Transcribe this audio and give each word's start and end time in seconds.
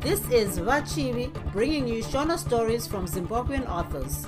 This 0.00 0.20
is 0.30 0.58
Vachivi 0.58 1.30
bringing 1.52 1.86
you 1.86 2.02
Shona 2.02 2.38
stories 2.38 2.86
from 2.86 3.06
Zimbabwean 3.06 3.68
authors. 3.68 4.26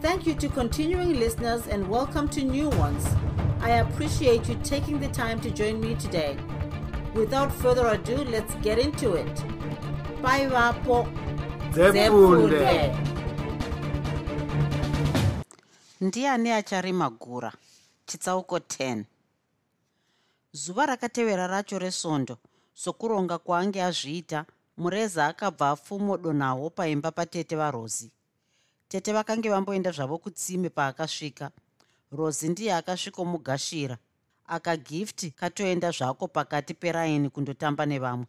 Thank 0.00 0.26
you 0.26 0.34
to 0.34 0.48
continuing 0.48 1.18
listeners 1.20 1.66
and 1.68 1.88
welcome 1.88 2.28
to 2.30 2.42
new 2.42 2.68
ones. 2.70 3.06
I 3.60 3.70
appreciate 3.84 4.48
you 4.48 4.56
taking 4.64 4.98
the 5.00 5.08
time 5.08 5.40
to 5.42 5.50
join 5.50 5.80
me 5.80 5.94
today. 5.94 6.36
Without 7.14 7.52
further 7.52 7.86
ado, 7.86 8.16
let's 8.24 8.54
get 8.56 8.78
into 8.78 9.14
it. 9.14 9.34
Bye, 10.20 10.46
Vapo. 10.48 11.06
Ndiani 16.00 16.50
acharima 16.50 17.10
gura 17.10 17.52
chitsauko 18.06 18.58
10 18.58 19.04
zuva 20.52 20.86
rakatevera 20.86 21.46
racho 21.46 21.78
resvondo 21.78 22.38
sokuronga 22.74 23.38
kwaange 23.38 23.82
azviita 23.82 24.44
mureza 24.76 25.26
akabva 25.26 25.70
afumodonhawo 25.70 26.70
paimba 26.70 27.10
patete 27.10 27.56
varozi. 27.56 28.10
Tete 28.88 29.12
vakange 29.12 29.48
vamboenda 29.50 29.90
zvavo 29.90 30.18
kutsime 30.18 30.68
paakasvika. 30.70 31.50
Rozi 32.12 32.48
ndiye 32.48 32.74
akasvikomugashira. 32.74 33.98
Akagifti 34.46 35.30
katoenda 35.30 35.90
zvako 35.90 36.28
pakati 36.28 36.74
peraini 36.74 37.30
kundotamba 37.30 37.86
nevamwe. 37.86 38.26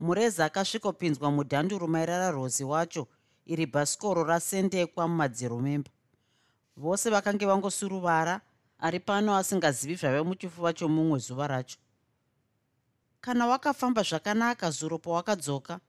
Mureza 0.00 0.44
akasvikopinzwa 0.44 1.30
mudhanduruma 1.30 2.06
rarozi 2.06 2.64
wacho 2.64 3.08
iri 3.46 3.66
bhasikoro 3.66 4.24
rasendekwa 4.24 5.08
mumadziro 5.08 5.58
memba. 5.58 5.90
Vose 6.76 7.10
vakange 7.10 7.46
vangosuruvara 7.46 8.40
ari 8.78 9.00
pano 9.00 9.36
asingazivi 9.36 9.94
zvave 9.94 10.22
muchifuva 10.22 10.72
chomumwe 10.72 11.18
zuva 11.18 11.46
racho 11.46 11.78
kana 13.20 13.46
wakafamba 13.46 14.02
zvakanaka 14.02 14.70
zuro 14.70 14.98
pawakadzoka 14.98 15.80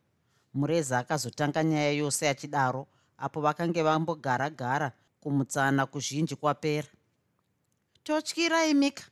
mureza 0.54 1.00
akazotanga 1.00 1.64
nyaya 1.64 1.92
yose 1.92 2.30
achidaro 2.30 2.88
apo 3.18 3.42
vakange 3.42 3.84
vambogara 3.84 4.50
gara 4.50 4.92
kumutsana 5.22 5.86
kuzhinji 5.86 6.36
kwapera. 6.36 6.88
Totyirai 8.04 8.74
mika. 8.74 9.04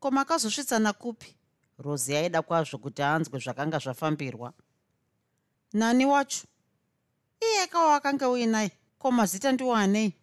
Ko 0.00 0.10
makazosvitsana 0.10 0.92
kupi? 0.92 1.36
Rozi 1.78 2.16
aida 2.16 2.42
kwazvo 2.42 2.78
kuti 2.78 3.02
anzwe 3.02 3.40
zvakanga 3.40 3.78
zvafambirwa. 3.78 4.52
Nani 5.72 6.06
wacho? 6.06 6.46
Iye 7.40 7.66
kawakanga 7.66 8.28
uinai. 8.28 8.70
Ko 8.98 9.10
mazita 9.10 9.52
ndiwanei 9.52 10.14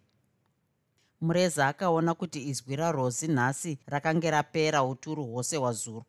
mureza 1.20 1.68
akaona 1.68 2.14
kuti 2.14 2.48
izwi 2.48 2.76
rarozi 2.76 3.28
nhasi 3.28 3.78
rakange 3.86 4.30
rapera 4.30 4.82
uturu 4.82 5.24
hwose 5.24 5.56
hwazuro 5.56 6.04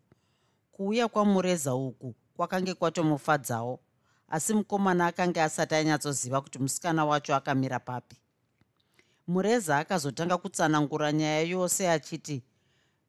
kuuya 0.79 1.07
kwamureza 1.07 1.75
uku 1.75 2.15
kwakange 2.37 2.73
kwatomufadzawo 2.73 3.79
asi 4.29 4.53
mukomana 4.53 5.07
akanga 5.07 5.43
asati 5.43 5.75
anyatsoziva 5.75 6.41
kuti 6.41 6.59
musikana 6.59 7.05
wacho 7.05 7.35
akamira 7.35 7.79
papi. 7.79 8.15
Mureza 9.27 9.77
akazotanga 9.77 10.37
kutsanangura 10.37 11.11
nyaya 11.11 11.41
yose 11.41 11.89
achiti 11.89 12.43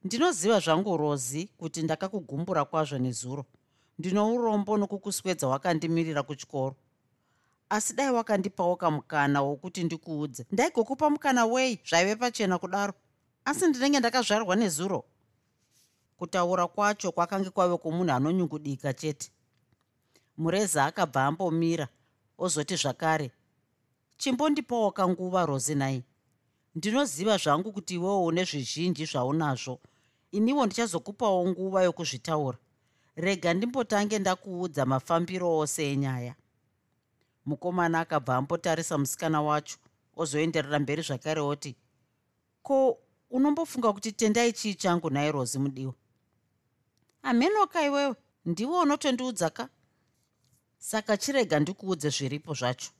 ndinoziva 0.03 0.59
zvangu 0.59 0.97
rozi 0.97 1.49
kuti 1.57 1.81
ndakakugumbura 1.81 2.65
kwazvo 2.65 2.97
nezuro. 2.97 3.45
Ndino 3.99 4.35
urombo 4.35 4.77
nokukuswedza 4.77 5.47
wakandimirira 5.47 6.23
kuchikoro. 6.23 6.75
Asi 7.69 7.93
dai 7.93 8.11
wakandipawo 8.11 8.75
kamukana 8.75 9.41
wokuti 9.41 9.83
ndikuudze. 9.83 10.45
Ndaigokupa 10.51 11.09
mukana 11.09 11.45
wei 11.45 11.79
zvaive 11.89 12.15
pachena 12.15 12.57
kudaro. 12.59 12.93
Asi 13.45 13.67
ndinenge 13.67 13.99
ndakazvarwa 13.99 14.55
nezuro 14.55 15.05
kutaura 16.21 16.67
kwacho 16.67 17.11
kwakange 17.11 17.49
kwave 17.49 17.77
kwomunhu 17.77 18.13
anonyungudika 18.13 18.93
chete. 18.93 19.31
Mureza 20.37 20.85
akabva 20.85 21.25
ambomira 21.25 21.87
ozoti 22.37 22.75
zvakare 22.75 23.31
chimbondipawo 24.17 24.91
kanguva 24.91 25.45
rozi 25.45 25.75
nai 25.75 26.03
ndinoziva 26.75 27.37
zvangu 27.37 27.71
kuti 27.73 27.95
iwewo 27.95 28.25
une 28.25 28.43
zvizhinji 28.43 29.05
zvaunazvo. 29.05 29.79
Iniwo 30.31 30.65
ndichazokupawo 30.65 31.47
nguva 31.49 31.83
yokuzvitaura. 31.83 32.57
Rega 33.15 33.53
ndimbotange 33.53 34.19
ndakuudza 34.19 34.85
mafambiro 34.85 35.57
ose 35.57 35.91
enyaya. 35.93 36.35
Mukomana 37.45 37.99
akabva 37.99 38.35
ambotarisa 38.35 38.97
musikana 38.97 39.41
wacho 39.41 39.77
ozoenderera 40.15 40.79
mberi 40.79 41.01
zvakare 41.01 41.41
oti 41.41 41.75
ko 42.63 42.97
unombofunga 43.31 43.93
kuti 43.93 44.11
tendai 44.11 44.53
chii 44.53 44.73
changu 44.75 45.09
nai 45.09 45.31
rozi 45.31 45.59
mudiwa 45.59 45.93
amenoka 47.23 47.85
iwewe? 47.85 48.15
Ndiwe 48.45 48.79
unotondiudza 48.79 49.49
ka 49.49 49.69
saka 50.77 51.17
chirega 51.17 51.59
ndikuudze 51.59 52.09
zviripo 52.09 52.53
zvacho. 52.53 52.91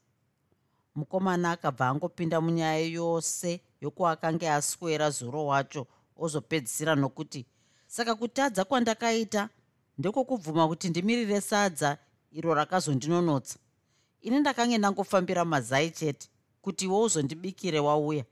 Mukomana 0.96 1.52
akabva 1.52 1.88
angopinda 1.88 2.42
munyaya 2.42 2.86
yose 2.86 3.62
yokuakange 3.82 4.50
aswera 4.50 5.10
zuro 5.10 5.46
wacho 5.46 5.88
ozopedzisira 6.18 6.96
nokuti 6.96 7.46
saka 7.88 8.16
kutadza 8.16 8.66
kwandakaita 8.66 9.50
ndekokubvuma 9.98 10.68
kuti 10.68 10.90
ndimirire 10.90 11.42
sadza 11.42 11.98
iro 12.32 12.54
rakazondinonotsa. 12.54 13.60
Ini 14.22 14.40
ndakange 14.40 14.78
ndangofambira 14.78 15.46
mazai 15.46 15.92
chete 15.92 16.28
kuti 16.62 16.86
iwe 16.86 16.98
uzondibikire 17.00 17.80
wauya. 17.80 18.26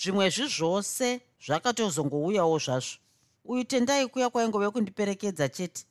Zvimwezvi 0.00 0.46
zvose 0.56 1.20
zvakatozongouyawo 1.44 2.58
zvazvo 2.58 2.98
uyu 3.44 3.64
tendai 3.64 4.08
kuya 4.08 4.30
kwaingove 4.30 4.70
kundiperekedza 4.70 5.48
chete. 5.48 5.84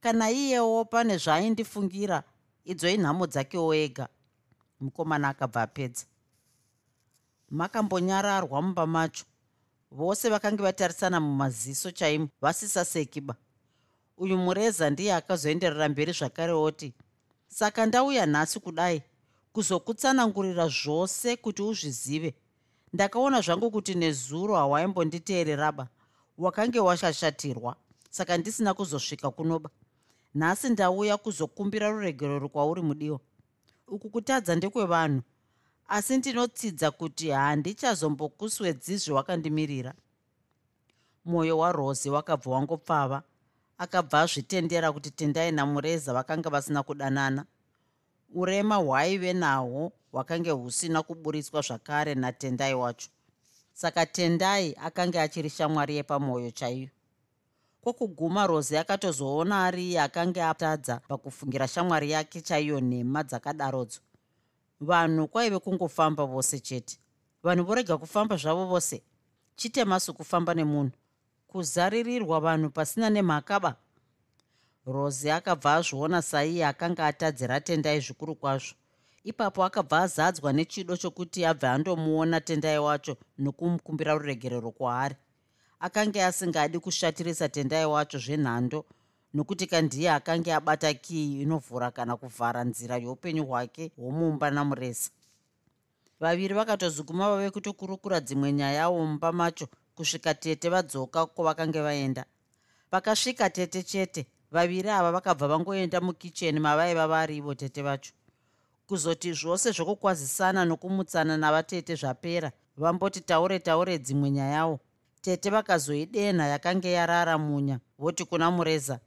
Kana 0.00 0.30
iyewo 0.30 0.84
pane 0.84 1.16
zvaaindifungira 1.16 2.22
idzo 2.64 2.88
inhamo 2.88 3.26
dzakewo 3.26 3.74
ega. 3.74 4.08
Mukomana 4.80 5.28
akabva 5.28 5.62
apedza. 5.62 6.04
Makambonyararwa 7.50 8.62
mumba 8.62 8.86
macho. 8.86 9.24
Vose 9.90 10.28
vakange 10.28 10.62
vatarisana 10.62 11.20
mumaziso 11.20 11.90
chaimo 11.90 12.28
vasisasekiba 12.40 13.36
uyu 14.16 14.38
mureza 14.38 14.90
ndiye 14.90 15.14
akazoenderera 15.14 15.88
mberi 15.88 16.12
zvakare 16.12 16.52
oti 16.52 16.92
saka 17.48 17.86
ndauya 17.86 18.26
nhasi 18.26 18.60
kudai 18.60 19.02
kuzokutsanangurira 19.52 20.68
zvose 20.68 21.36
kuti 21.36 21.62
uzvizive. 21.62 22.34
Ndakaona 22.92 23.40
zvangu 23.40 23.70
kuti 23.70 23.94
nezuro 23.94 24.54
hawaimbonditeereraba 24.56 25.88
wakange 26.38 26.80
washashatirwa. 26.80 27.76
Saka 28.10 28.38
ndisina 28.38 28.74
kuzosvika 28.74 29.30
kunoba. 29.30 29.70
Nhasi 30.34 30.68
ndauya 30.70 31.16
kuzokumbira 31.16 31.88
ruregerero 31.90 32.48
kwauri 32.48 32.82
mudiwa. 32.82 33.20
Uku 33.88 34.10
kutadza 34.10 34.56
ndekwevanhu 34.56 35.22
asi 35.88 36.16
ndinotsidza 36.16 36.90
kuti 36.90 37.30
handichazombokuswedzi 37.30 38.96
zvewakandimirira 38.96 39.94
mwoyo 41.24 41.58
warozi 41.58 42.10
wakabva 42.10 42.50
wangopfava 42.50 43.22
akabva 43.78 44.20
azvitendera 44.20 44.92
kuti 44.92 45.10
tendai 45.10 45.52
namureza 45.52 46.12
vakanga 46.12 46.50
vasina 46.50 46.82
kudanana. 46.82 47.44
Urema 48.34 48.76
hwaive 48.76 49.32
nahwo 49.32 49.92
hwakange 50.12 50.50
husina 50.50 51.02
kuburitswa 51.02 51.60
zvakare 51.60 52.14
natendai 52.14 52.74
wacho 52.74 53.08
saka 53.74 54.06
tendai 54.06 54.74
akanga 54.78 55.22
achiri 55.22 55.50
shamwari 55.50 55.96
yepamwoyo 55.96 56.50
chaiyo. 56.50 56.88
Kwokuguma 57.80 58.46
rozi 58.46 58.76
akatozoona 58.76 59.64
ari 59.64 59.88
iye 59.88 60.00
akanga 60.00 60.50
atadza 60.50 61.00
pakufungira 61.08 61.68
shamwari 61.68 62.10
yake 62.10 62.40
chaiyo 62.40 62.80
nhema 62.80 63.22
dzakadarodzo. 63.22 64.00
Vanhu 64.80 65.28
kwaive 65.28 65.58
kungofamba 65.58 66.24
vose 66.24 66.60
chete. 66.60 66.98
Vanhu 67.42 67.64
vorega 67.64 67.98
kufamba 67.98 68.36
zvavo 68.36 68.66
vose. 68.66 69.02
Chitemasi 69.56 70.12
kufamba 70.12 70.54
nemunhu. 70.54 70.92
Kuzaririrwa 71.46 72.40
vanhu 72.40 72.70
pasina 72.70 73.10
nemhakaba. 73.10 73.76
Rozi 74.86 75.30
akabva 75.30 75.74
azviona 75.74 76.22
saiye 76.22 76.66
akanga 76.66 77.06
atadzira 77.06 77.60
tendai 77.60 78.00
zvikuru 78.00 78.34
kwazvo 78.34 78.74
ipapo 79.24 79.64
akabva 79.64 79.98
azadzwa 80.02 80.52
nechido 80.52 80.96
chokuti 80.96 81.44
abve 81.44 81.68
andomuona 81.68 82.40
tendai 82.40 82.78
wacho 82.78 83.16
nokumukumbira 83.38 84.12
ruregerero 84.12 84.70
kwaari 84.70 85.16
akanga 85.80 86.26
asingadi 86.26 86.78
kushatirisa 86.78 87.48
tendai 87.48 87.86
wacho 87.86 88.18
zvenhando 88.18 88.84
nokuti 89.34 89.66
kandiye 89.66 90.10
akanga 90.10 90.56
abata 90.56 90.94
kii 90.94 91.42
inovhura 91.42 91.90
kana 91.90 92.16
kuvhara 92.16 92.64
nzira 92.64 92.96
youpenyu 92.96 93.44
hwake 93.46 93.92
hwomumba 93.96 94.50
namureza. 94.50 95.10
Vaviri 96.20 96.54
vakatozuguma 96.54 97.28
vave 97.30 97.50
kutokurukura 97.50 98.20
dzimwe 98.20 98.52
nyayawo 98.52 99.06
mumba 99.06 99.32
macho 99.32 99.66
kusvika 99.94 100.34
tete 100.34 100.68
vadzoka 100.68 101.26
kwavakanga 101.26 101.82
vaenda. 101.82 102.24
Vakasvika 102.92 103.50
tete 103.50 103.82
chete 103.82 104.26
vaviri 104.52 104.90
ava 104.90 105.12
vakabva 105.12 105.48
vangoenda 105.48 106.00
mukicheni 106.00 106.60
mavaiva 106.60 107.06
vari 107.08 107.36
ivo 107.36 107.54
tete 107.54 107.82
vacho 107.82 108.12
kuzoti 108.86 109.32
zvose 109.32 109.70
zvokukwazisana 109.70 110.64
nokumutsana 110.64 111.36
navatete 111.36 111.94
zvapera 111.94 112.52
vamboti 112.76 113.20
taure 113.20 113.58
taure 113.58 113.98
dzimwe 113.98 114.30
nyayawo 114.30 114.80
tete 115.20 115.50
vakazoidenha 115.50 116.46
yakanga 116.46 116.88
yarara 116.88 117.38
munya 117.38 117.80
voti 117.98 118.24
kuna 118.24 118.50
mureza 118.50 119.00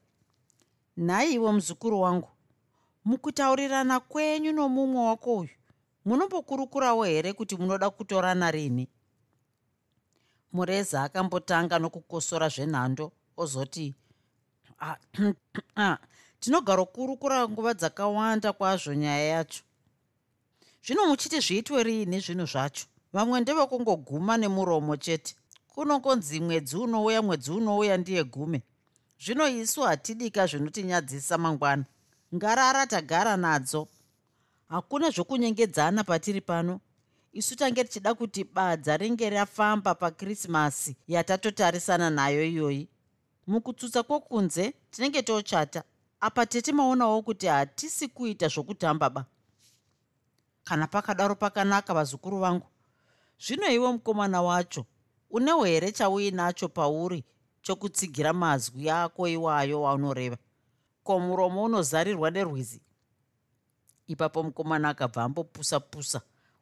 nhaiwo 0.97 1.53
muzukuru 1.53 2.01
wangu 2.01 2.29
mukutaurirana 3.05 3.99
kwenyu 3.99 4.51
nomumwe 4.51 5.01
wako 5.05 5.37
uyu 5.37 5.57
munombokurukurawo 6.05 7.03
here 7.03 7.33
kuti 7.33 7.55
munoda 7.55 7.89
kutorana 7.89 8.51
rini? 8.51 8.87
Mureza 10.53 11.03
akambotanga 11.03 11.79
nokukosora 11.79 12.49
zvenhando 12.49 13.11
ozoti 13.37 13.95
ah, 14.79 14.95
ah, 15.75 15.97
tinogara 16.39 16.85
kurukura 16.85 17.47
nguva 17.49 17.73
dzakawanda 17.73 18.53
kwazvo 18.53 18.93
nyaya 18.93 19.27
yacho 19.27 19.63
zvino 20.85 21.07
muchiti 21.07 21.39
zviitwe 21.39 21.83
riini 21.83 22.19
zvinhu 22.19 22.45
zvacho. 22.45 22.85
Vamwe 23.13 23.41
ndevekungoguma 23.41 24.37
nemuromo 24.37 24.95
chete. 24.97 25.35
Kunongonzi 25.67 26.39
mwedzi 26.39 26.77
unouya 26.77 27.21
mwedzi 27.21 27.51
unouya 27.51 27.97
ndiye 27.97 28.23
gume. 28.23 28.63
Zvino 29.23 29.47
isu 29.47 29.81
hatidika 29.81 30.47
zvinotinyadzisa 30.47 31.37
mangwana. 31.37 31.85
Ngarara 32.35 32.87
tagara 32.87 33.37
nadzo. 33.37 33.87
Hakuna 34.69 35.09
zvokunyengedzana 35.09 36.03
patiri 36.03 36.41
pano. 36.41 36.79
Isu 37.33 37.55
tange 37.55 37.83
tichida 37.83 38.13
kuti 38.13 38.43
badza 38.43 38.97
ringe 38.97 39.29
rafamba 39.29 39.95
pakrisimasi 39.95 40.95
yatatotarisana 41.07 42.09
nayo 42.09 42.45
iyoyi. 42.45 42.87
Mukutsutsa 43.47 44.03
kwokunze 44.03 44.73
tinenge 44.91 45.21
tochata. 45.21 45.83
Apa 46.19 46.45
tete 46.45 46.71
maonawo 46.71 47.21
kuti 47.21 47.47
hatisi 47.47 48.07
kuita 48.07 48.47
zvokutamba 48.47 49.09
ba 49.09 49.25
kana 50.67 50.87
pakadaro 50.87 51.35
pakanaka 51.35 51.93
vazukuru 51.93 52.39
vangu. 52.39 52.67
Zvino 53.39 53.67
iwe 53.71 53.91
mukomana 53.91 54.41
wacho 54.41 54.85
unewo 55.29 55.63
here 55.65 55.91
chauinacho 55.91 56.69
pauri 56.69 57.23
chokutsigira 57.61 58.33
mazwi 58.33 58.89
ako 58.89 59.27
iwayo 59.27 59.81
waunoreva? 59.81 60.37
Ko 61.03 61.19
muromo 61.19 61.63
unozarirwa 61.63 62.31
nerwizi? 62.31 62.81
Ipapo 64.07 64.43
mukomana 64.43 64.89
akabva 64.89 65.23
ambopusa 65.23 65.79
pusa 65.79 66.21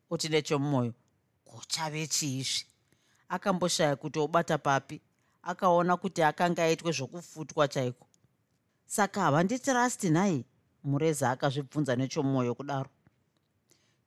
oti 0.10 0.30
nechomumwoyo 0.30 0.94
kuchave 1.46 2.08
chiizvi. 2.08 2.66
Akamboshaya 3.30 3.96
kuti 3.96 4.20
obata 4.20 4.58
papi 4.58 5.02
akaona 5.44 5.98
kuti 5.98 6.24
akanga 6.24 6.64
aitwe 6.64 6.92
zvokufutwa 6.92 7.68
chaiko. 7.68 8.08
Saka 8.86 9.22
havanditirasti 9.22 10.10
nhai 10.10 10.46
mureza 10.84 11.32
akazvibvunza 11.32 11.96
nechomwoyo 11.96 12.56
kudaro 12.56 12.90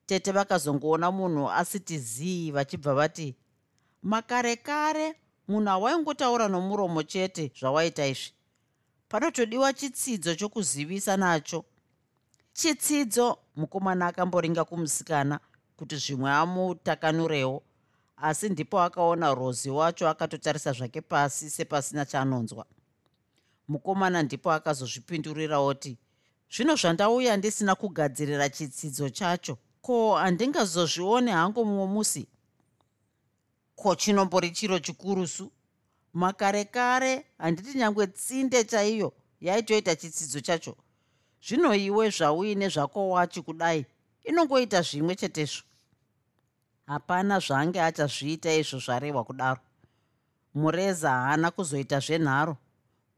tete 0.08 0.32
vakazongoona 0.32 1.10
munhu 1.10 1.50
asiti 1.50 1.98
zii 1.98 2.50
vachibva 2.50 2.94
vati 2.94 3.36
makare 4.02 4.56
kare 4.56 5.14
munhu 5.48 5.68
hawaingotaura 5.68 6.48
nomuromo 6.48 7.02
chete 7.02 7.52
zvawaita 7.58 8.06
izvi. 8.06 8.32
Panotodiwa 9.08 9.72
chitsidzo 9.72 10.34
chokuzivisa 10.34 11.16
nacho. 11.16 11.64
Chitsidzo 12.52 13.38
mukomana 13.56 14.06
akamboringa 14.06 14.64
kumusikana 14.64 15.40
kuti 15.76 15.96
zvimwe 15.96 16.30
amutakanurewo. 16.30 17.62
Asi 18.16 18.48
ndipo 18.48 18.80
akaona 18.80 19.34
rozi 19.34 19.70
wacho 19.70 20.08
akatotarisa 20.08 20.72
zvake 20.72 21.00
pasi 21.00 21.50
sepasina 21.50 22.04
chaanonzwa. 22.04 22.66
Mukomana 23.68 24.22
ndipo 24.22 24.52
akazozvipindurira 24.52 25.58
oti 25.58 25.98
zvino 26.50 26.76
zvandauya 26.76 27.36
ndisina 27.36 27.74
kugadzirira 27.74 28.48
chitsidzo 28.48 29.08
chacho 29.08 29.58
ko 29.82 30.14
handingazozvione 30.16 31.32
hangu 31.32 31.64
mumwe 31.64 31.86
musi? 31.86 32.26
Ko 33.76 33.94
chinombori 33.94 34.50
chiro 34.50 34.78
chikurusu 34.78 35.50
makare 36.12 36.64
kare 36.64 37.24
handiti 37.38 37.78
nyange 37.78 38.06
tsinde 38.06 38.64
chaiyo 38.64 39.12
yaitoita 39.40 39.96
chitsidzo 39.96 40.40
chacho. 40.40 40.76
Zvino 41.42 41.74
iwe 41.74 42.10
zvauine 42.10 42.68
zvako 42.68 43.10
wachi 43.10 43.42
kudai 43.42 43.86
inongoita 44.24 44.82
zvimwe 44.82 45.14
chetezvo. 45.14 45.62
Hapana 46.86 47.38
zvaange 47.38 47.80
achazviita 47.80 48.52
izvo 48.54 48.78
zvarehwa 48.78 49.24
kudaro. 49.24 49.60
Mureza 50.54 51.10
haana 51.10 51.50
kuzoita 51.50 52.00
zvenharo. 52.00 52.56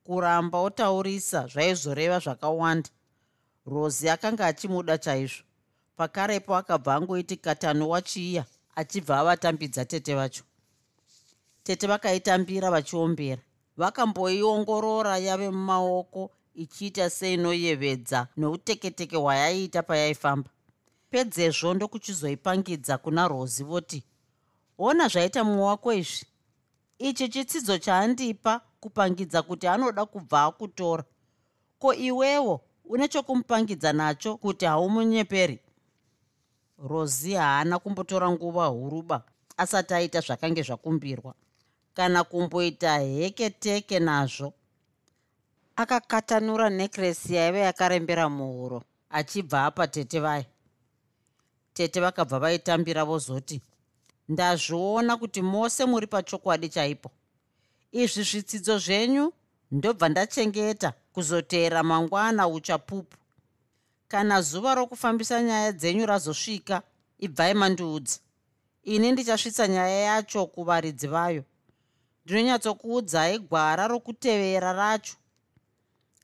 Kuramba 0.04 0.58
otaurisa 0.58 1.46
zvaizoreva 1.46 2.18
zvakawanda. 2.18 2.90
Rozi 3.66 4.08
akanga 4.08 4.46
achimuda 4.46 4.98
chaizvo 4.98 5.49
pakarepo 6.00 6.56
akabva 6.56 6.94
angoiti 6.94 7.36
katano 7.36 7.88
wachiiya 7.88 8.44
achibva 8.76 9.18
avatambidza 9.18 9.84
tete 9.84 10.14
vacho. 10.14 10.44
Tete 11.62 11.86
vakaitambira 11.86 12.70
vachiombera. 12.70 13.42
Vakamboiongorora 13.76 15.18
yave 15.18 15.50
mumaoko 15.50 16.30
ichiita 16.54 17.10
seinoyevedza 17.10 18.28
neuteketeke 18.36 19.16
hwayaiita 19.16 19.82
payaifamba. 19.82 20.50
Pedzezvo 21.10 21.74
ndokuchizoipangidza 21.74 22.98
kuna 22.98 23.28
rozi 23.28 23.64
voti 23.64 24.04
ona 24.78 25.08
zvaita 25.08 25.44
mumwe 25.44 25.64
wako 25.64 25.92
izvi. 25.92 26.26
Ichi 26.98 27.28
chitsidzo 27.28 27.78
chaandipa 27.78 28.60
kupangidza 28.80 29.42
kuti 29.42 29.66
anoda 29.66 30.06
kubva 30.06 30.44
akutora. 30.44 31.04
Ko 31.78 31.94
iwewo 31.94 32.60
une 32.84 33.08
chokumupangidza 33.08 33.92
nacho 33.92 34.36
kuti 34.36 34.64
haumunyeperi 34.64 35.60
rozi 36.88 37.34
haana 37.34 37.78
kumbotora 37.78 38.30
nguva 38.30 38.66
huruba 38.66 39.22
asati 39.56 39.94
aita 39.94 40.20
zvakange 40.20 40.62
zvakumbirwa. 40.62 41.34
Kana 41.94 42.24
kumboita 42.24 42.98
heketeke 42.98 43.98
nazvo 43.98 44.52
akakatanura 45.76 46.70
nekresi 46.70 47.34
yaiva 47.34 47.58
yakarembera 47.58 48.28
muhuro 48.28 48.82
achibva 49.10 49.64
apa 49.66 49.86
tete 49.86 50.20
vaya 50.20 50.44
tete 51.74 52.00
vakabva 52.00 52.38
vaitambira 52.38 53.04
vozoti 53.04 53.60
ndazviona 54.28 55.16
kuti 55.16 55.42
mose 55.42 55.84
muri 55.84 56.06
pachokwadi 56.06 56.68
chaipo. 56.68 57.10
Izvi 57.92 58.22
zvitsidzo 58.22 58.78
zvenyu 58.78 59.32
ndobva 59.70 60.08
ndachengeta 60.08 60.92
kuzoteera 61.12 61.82
mangwana 61.82 62.48
uchapupu 62.48 63.16
kana 64.10 64.42
zuva 64.42 64.74
rokufambisa 64.74 65.42
nyaya 65.42 65.72
dzenyu 65.72 66.06
razosvika 66.06 66.82
ibvai 67.18 67.54
mandiudza 67.54 68.18
ini 68.82 69.12
ndichasvitsa 69.12 69.68
nyaya 69.68 70.00
yacho 70.00 70.46
kuvaridzi 70.46 71.06
vayo. 71.06 71.44
Ndinonyatsokuudzai 72.24 73.38
gwara 73.38 73.88
rokutevera 73.88 74.72
racho. 74.72 75.14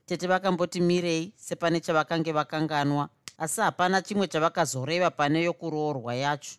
Tete 0.06 0.26
vakamboti 0.26 0.80
mirei 0.80 1.32
sepane 1.36 1.80
chavakange 1.80 2.32
vakanganwa. 2.32 3.08
Asi 3.38 3.60
hapana 3.60 4.02
chimwe 4.02 4.28
chavakazoreva 4.28 5.10
pane 5.10 5.42
yokuroorwa 5.42 6.14
yacho. 6.14 6.56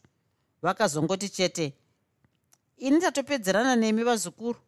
Vakazongoti 0.62 1.30
chete 1.30 1.74
ini 2.78 2.98
ndatopedzerana 2.98 3.76
nemi 3.76 4.04
vazukuru. 4.04 4.60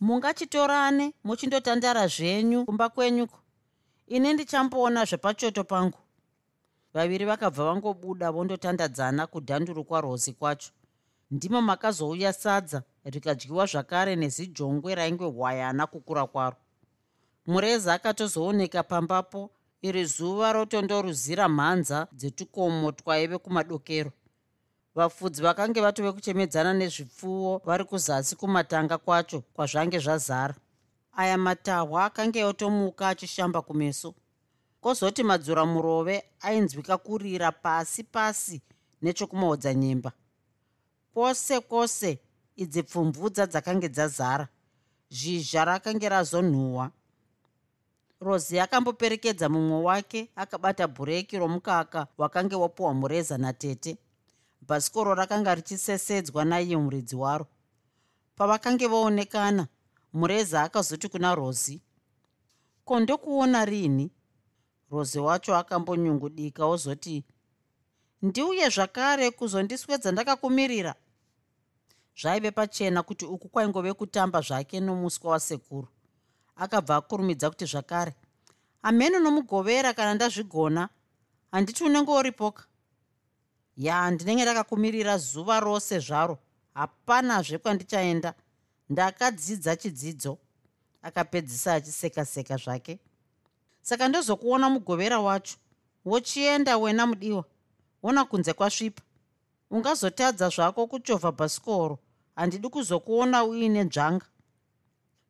Mungachitorane 0.00 1.12
muchindotandara 1.24 2.06
zvenyu 2.06 2.64
kumba 2.64 2.88
kwenyuko 2.88 3.39
ini 4.10 4.32
ndichamboona 4.32 5.04
zvepachoto 5.04 5.64
pangu. 5.64 5.98
Vaviri 6.94 7.24
vakabva 7.24 7.64
vangobuda 7.64 8.30
vondotandadzana 8.32 9.26
kudhandurukwa 9.26 10.00
rozi 10.00 10.32
kwacho. 10.32 10.70
Ndimo 11.30 11.62
makazouya 11.62 12.32
sadza 12.32 12.82
rikadyiwa 13.04 13.66
zvakare 13.66 14.16
nezijongwe 14.16 14.94
rainge 14.94 15.24
hwayana 15.24 15.86
kukura 15.86 16.26
kwaro. 16.26 16.56
Mureza 17.46 17.94
akatozooneka 17.94 18.82
pambapo 18.82 19.50
iri 19.82 20.04
zuva 20.04 20.52
rotondoruzira 20.52 21.48
mhanza 21.48 22.06
dzetukomo 22.12 22.92
twaive 22.92 23.38
kumadokero. 23.38 24.12
Vafudzi 24.94 25.42
vakange 25.42 25.80
vatove 25.80 26.12
kuchemedzana 26.12 26.72
nezvipfuwo 26.74 27.62
vari 27.64 27.84
kuzasi 27.84 28.36
kumatanga 28.36 28.98
kwacho 28.98 29.40
kwazvange 29.40 29.98
zvazara 29.98 30.54
aya 31.12 31.38
matahwa 31.38 32.04
akange 32.04 32.44
otomuka 32.44 33.08
achishamba 33.08 33.62
kumeso. 33.62 34.14
Kwozoti 34.80 35.22
madzura 35.22 35.66
murove 35.66 36.22
ainzwika 36.40 36.98
kurira 36.98 37.52
pasi 37.52 38.04
pasi 38.04 38.62
nechokumaodzanyemba 39.02 40.12
kwose 41.14 41.60
kwose 41.60 42.18
idzi 42.56 42.82
pfumvudza 42.82 43.46
dzakange 43.46 43.88
dzazara. 43.88 44.48
Zhizha 45.10 45.64
rakange 45.64 46.08
razonhuhwa. 46.08 46.90
Rozi 48.20 48.60
akamboperekedza 48.60 49.48
mumwe 49.48 49.82
wake 49.82 50.28
akabata 50.36 50.88
bhureki 50.88 51.38
romukaka 51.38 52.06
wakange 52.18 52.54
wapiwa 52.56 52.94
mureza 52.94 53.38
natete. 53.38 53.98
Bhasikoro 54.62 55.14
rakanga 55.14 55.54
richisesedzwa 55.54 56.44
naiye 56.44 56.76
muridzi 56.76 57.16
waro. 57.16 57.46
Pavakange 58.36 58.86
vaonekana 58.86 59.66
mureza 60.12 60.62
akazoti 60.62 61.08
kuna 61.08 61.34
rozi 61.34 61.80
ko 62.84 63.00
ndokuona 63.00 63.64
rini? 63.64 64.10
Rozi 64.90 65.18
wacho 65.18 65.56
akambonyungudika 65.56 66.66
wozoti 66.66 67.24
ndiuye 68.22 68.68
zvakare 68.68 69.30
kuzondiswedza 69.30 70.12
ndakakumirira. 70.12 70.94
Zvaive 72.20 72.50
pachena 72.50 73.02
kuti 73.02 73.24
uku 73.24 73.48
kwaingove 73.48 73.92
kutamba 73.92 74.40
zvake 74.40 74.80
nomuswa 74.80 75.30
wasekuru. 75.30 75.88
Akabva 76.56 76.96
akurumidza 76.96 77.50
kuti 77.50 77.66
zvakare 77.66 78.14
hamene 78.82 79.18
nomugovera 79.18 79.94
kana 79.94 80.14
ndazvigona 80.14 80.88
handiti 81.52 81.84
unenge 81.84 82.10
uripoka 82.10 82.64
ya 83.76 84.10
ndinenge 84.10 84.42
ndakakumirira 84.42 85.18
zuva 85.18 85.60
rose 85.60 85.98
zvaro 85.98 86.38
hapanazve 86.74 87.58
kwandichaenda 87.58 88.34
ndakadzidza 88.90 89.76
chidzidzo. 89.76 90.38
Akapedzisa 91.02 91.74
achiseka-seka 91.74 92.56
zvake. 92.56 92.98
Saka 93.82 94.08
ndozokuona 94.08 94.68
mugovera 94.70 95.20
wacho. 95.20 95.56
Wochienda 96.04 96.76
wena 96.78 97.06
mudiwa. 97.06 97.44
Ona 98.02 98.24
kunze 98.24 98.52
kwasvipa. 98.52 99.02
Ungazotadza 99.70 100.48
zvako 100.48 100.86
kuchovha 100.86 101.32
bhasikoro. 101.32 101.98
Handidi 102.36 102.68
kuzokuona 102.68 103.44
uine 103.44 103.84
nzvanga 103.84 104.26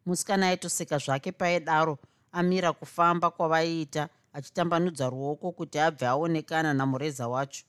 musikana 0.06 0.48
aitoseka 0.48 0.98
zvake 0.98 1.32
paidaro 1.32 1.98
amira 2.32 2.72
kufamba 2.72 3.30
kwavaiita 3.30 4.08
achitambanudza 4.32 5.08
ruoko 5.08 5.52
kuti 5.52 5.78
abve 5.78 6.06
aonekana 6.06 6.74
namureza 6.74 7.28
wacho. 7.28 7.64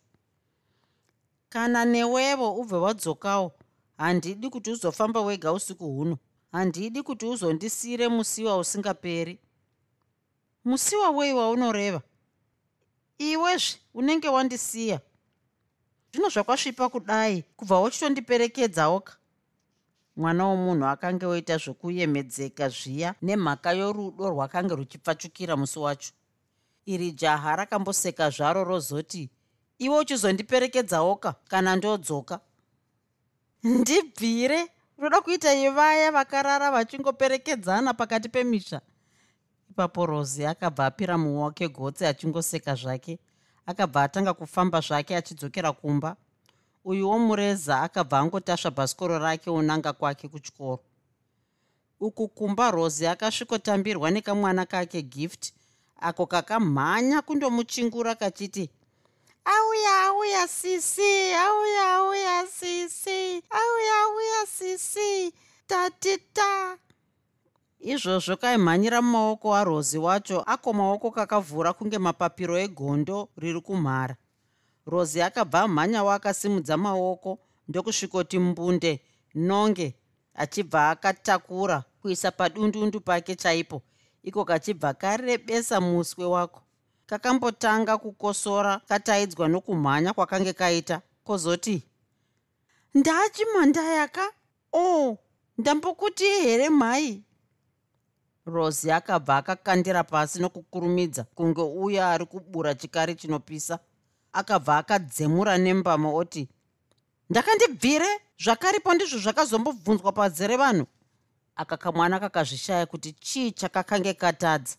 Kana 1.49 1.85
newevo 1.85 2.55
ubve 2.55 2.75
wadzokawo 2.75 3.51
handidi 4.01 4.49
kuti 4.49 4.71
uzofamba 4.71 5.21
wega 5.21 5.53
usiku 5.53 5.85
huno. 5.85 6.17
Handidi 6.51 7.03
kuti 7.03 7.25
uzondisiyire 7.25 8.07
musiwa 8.07 8.57
usingaperi. 8.57 9.39
Musiwa 10.65 11.09
wei 11.09 11.33
waunoreva? 11.33 12.01
Iwezve 13.17 13.79
unenge 13.93 14.29
wandisiya. 14.29 14.99
Zvino 16.13 16.29
zvakwasvipa 16.29 16.89
kudai 16.89 17.43
kubva 17.55 17.79
wachitondiperekedzawo 17.79 18.99
ka? 18.99 19.13
Mwana 20.15 20.45
womunhu 20.45 20.85
akanga 20.85 21.27
oita 21.27 21.57
zvokuyemedzeka 21.57 22.69
zviya 22.69 23.15
nemhaka 23.21 23.71
yorudo 23.71 24.29
rwakanga 24.29 24.75
ruchipfachukira 24.75 25.57
musi 25.57 25.79
wacho. 25.79 26.11
Iri 26.85 27.11
jaha 27.11 27.55
rakamboseka 27.55 28.29
zvaro 28.29 28.63
rozoti 28.63 29.29
iwe 29.79 29.99
uchizondiperekedzawoka 29.99 31.35
kana 31.47 31.75
ndodzoka 31.75 32.39
ndibvire. 33.63 34.67
Unoda 34.97 35.21
kuita 35.21 35.53
ivaya 35.53 36.11
vakarara 36.11 36.71
vachingoperekedzana 36.71 37.93
pakati 37.93 38.29
pemisha. 38.29 38.81
Ipapo 39.69 40.05
rozi 40.05 40.45
akabva 40.45 40.85
apira 40.85 41.17
mumwe 41.17 41.43
wake 41.43 41.67
gotsi 41.67 42.05
achingoseka 42.05 42.75
zvake. 42.75 43.19
Akabva 43.65 44.03
atanga 44.03 44.33
kufamba 44.33 44.79
zvake 44.81 45.15
achidzokera 45.15 45.71
kumba. 45.71 46.15
Uyuwo 46.85 47.19
mureza 47.19 47.81
akabva 47.81 48.19
angotasva 48.19 48.71
bhasikoro 48.71 49.19
rake 49.19 49.49
unanga 49.49 49.93
kwake 49.93 50.27
kuchikoro. 50.27 50.79
Uku 51.99 52.27
kumba 52.27 52.71
rozi 52.71 53.07
akasvikotambirwa 53.07 54.11
nekamwana 54.11 54.65
kake 54.65 55.01
gift 55.01 55.53
ako 55.99 56.25
kakamhanya 56.25 57.21
kundomuchingura 57.21 58.15
kachiti 58.15 58.69
auya 59.45 60.05
auya 60.07 60.47
sisi. 60.47 61.33
Auya 61.33 61.93
auya 61.95 62.47
sisi. 62.47 63.43
Auya 63.49 63.95
auya 64.03 64.45
sisi. 64.47 65.33
Tatita. 65.67 66.77
Izvozvo 67.79 68.37
kaimhanyira 68.37 69.01
mumaoko 69.01 69.55
arozi 69.55 69.97
wacho 69.97 70.41
ako 70.45 70.73
maoko 70.73 71.11
kakavhura 71.11 71.73
kunge 71.73 71.97
mapapiro 71.97 72.57
egondo 72.57 73.29
riri 73.37 73.61
kumhara. 73.61 74.15
Rozi 74.85 75.21
akabva 75.21 75.61
amhanyawo 75.61 76.11
akasimudza 76.11 76.77
maoko 76.77 77.39
ndokusvikoti 77.67 78.39
mbunde 78.39 79.01
nonge 79.35 79.95
achibva 80.35 80.89
akatakura 80.89 81.83
kuisa 82.01 82.31
padundundu 82.31 83.01
pake 83.01 83.35
chaipo. 83.35 83.81
Iko 84.23 84.45
kachibva 84.45 84.93
karebesa 84.93 85.81
muswe 85.81 86.25
wako 86.25 86.61
kakambotanga 87.11 87.97
kukosora 87.97 88.81
kataidzwa 88.87 89.47
nokumhanya 89.47 90.13
kwakange 90.13 90.53
kaita. 90.53 91.01
Kwozoti 91.23 91.83
ndachimhandayaka 92.93 94.31
o 94.73 95.09
oh, 95.09 95.17
ndambokuti 95.57 96.23
here 96.23 96.69
mhai 96.69 97.23
rosi 98.45 98.91
akabva 98.91 99.37
akakandira 99.37 100.03
pasi 100.03 100.39
nokukurumidza 100.39 101.23
kunge 101.23 101.61
uya 101.61 102.11
ari 102.11 102.25
kubura 102.25 102.75
chikari 102.75 103.15
chinopisa. 103.15 103.79
Akabva 104.33 104.77
akadzemura 104.77 105.57
nembama 105.57 106.09
oti 106.13 106.47
ndakandibvire? 107.29 108.07
Zvakaripo 108.43 108.93
ndizvo 108.93 109.19
zvakazombobvunzwa 109.19 110.11
padzere 110.11 110.57
vanhu. 110.57 110.87
Aka 111.55 111.77
kamwana 111.77 112.19
kakazvishaya 112.19 112.85
kuti 112.85 113.13
chii 113.13 113.51
chakakange 113.51 114.13
katadza 114.13 114.75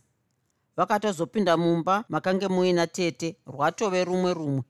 vakatozopinda 0.76 1.56
mumba 1.56 2.04
makange 2.08 2.48
muina 2.48 2.86
tete 2.86 3.36
rwatove 3.46 4.04
rumwe 4.04 4.34
rumwe. 4.34 4.62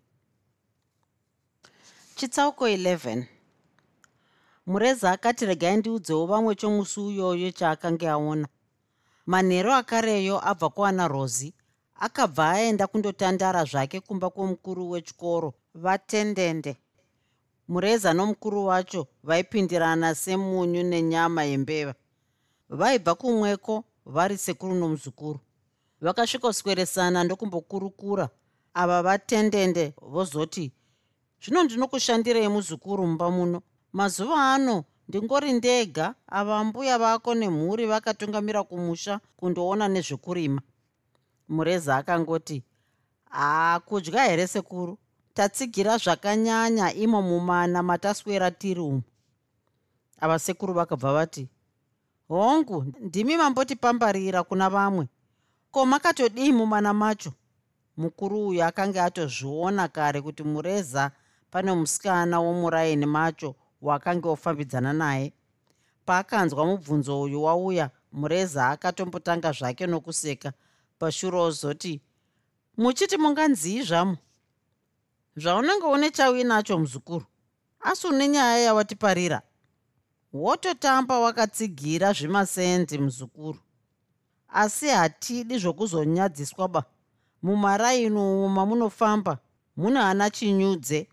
Chitsauko 2.16 2.68
11 2.68 3.24
mureza 4.66 5.10
akati 5.12 5.46
regai 5.46 5.76
ndiudzewo 5.76 6.26
vamwe 6.26 6.54
chomusi 6.54 7.00
uyoyo 7.00 7.50
chaakange 7.50 8.08
aona. 8.08 8.48
Manhero 9.26 9.74
akareyo 9.74 10.48
abva 10.48 10.68
kuwana 10.70 11.08
rozi 11.08 11.54
akabva 11.94 12.50
aenda 12.50 12.86
kundotandara 12.86 13.64
zvake 13.64 14.00
kumba 14.00 14.30
kwomukuru 14.30 14.90
wechikoro 14.90 15.54
vatendende. 15.74 16.76
Mureza 17.68 18.12
nomukuru 18.12 18.66
wacho 18.66 19.06
vaipindirana 19.22 20.14
semunyu 20.14 20.82
nenyama 20.82 21.44
yembeva. 21.44 21.94
Vaibva 22.68 23.14
kumweko 23.14 23.84
vari 24.06 24.38
sekuru 24.38 24.74
nomuzukuru 24.74 25.40
vakasvikosweresana 26.02 27.24
ndokumbokurukura. 27.24 28.28
Ava 28.74 29.02
vatendende 29.02 29.94
vozoti 30.02 30.72
zvino 31.42 31.62
ndinokushandirei 31.62 32.48
muzukuru 32.48 33.06
mumba 33.06 33.30
muno. 33.30 33.62
Mazuva 33.92 34.54
ano 34.54 34.84
ndingori 35.08 35.52
ndega 35.52 36.14
ava 36.26 36.64
mbuya 36.64 36.98
vako 36.98 37.34
nemhuri 37.34 37.86
vakatungamira 37.86 38.62
kumusha 38.62 39.20
kundoona 39.36 39.88
nezvekurima. 39.88 40.60
Mureza 41.48 41.96
akangoti 41.96 42.62
haa 43.30 43.80
kudya 43.80 44.24
here 44.24 44.46
sekuru? 44.46 44.98
Tatsigira 45.34 45.98
zvakanyanya 45.98 46.94
imo 46.94 47.22
mumana 47.22 47.82
mataswera 47.82 48.50
tiri 48.50 48.80
umu. 48.80 49.02
Ava 50.20 50.38
sekuru 50.38 50.74
vakabva 50.74 51.12
vati 51.12 51.48
hongu 52.28 52.84
ndimi 53.00 53.36
mambotipambarira 53.36 54.42
kuna 54.42 54.70
vamwe 54.70 55.08
ko 55.72 55.86
makatodii 55.86 56.52
mumana 56.52 56.92
macho? 56.92 57.32
Mukuru 57.96 58.48
uyu 58.48 58.64
akanga 58.64 59.04
atozviona 59.04 59.88
kare 59.88 60.20
kuti 60.20 60.42
mureza 60.42 61.10
pane 61.50 61.72
musikana 61.72 62.40
womuraini 62.40 63.06
macho 63.06 63.54
wakanga 63.80 64.28
ofambidzana 64.28 64.92
naye. 64.92 65.32
Paakanzwa 66.04 66.66
mubvunzo 66.66 67.22
uyu 67.22 67.42
wauya 67.42 67.90
mureza 68.12 68.68
akatombotanga 68.68 69.52
zvake 69.52 69.86
nokuseka. 69.86 70.52
Pashure 70.98 71.38
ozoti 71.38 72.00
muchiti 72.76 73.16
munganzii 73.16 73.82
zvamo 73.82 74.16
zvaunenge 75.36 75.86
une 75.86 76.10
chauinacho 76.10 76.78
muzukuru 76.78 77.26
asi 77.80 78.06
une 78.06 78.28
nyaya 78.28 78.58
yawatiparira. 78.58 79.42
Wototamba 80.32 81.18
wakatsigira 81.20 82.12
zvimasendi 82.12 82.98
muzukuru 82.98 83.58
asi 84.52 84.88
hatidi 84.88 85.58
zvokuzonyadziswa 85.58 86.68
ba. 86.68 86.84
Mumaraini 87.42 88.16
umo 88.16 88.48
mamunofamba 88.48 89.38
mune 89.76 90.00
ana 90.00 90.30
chinyudze. 90.30 91.08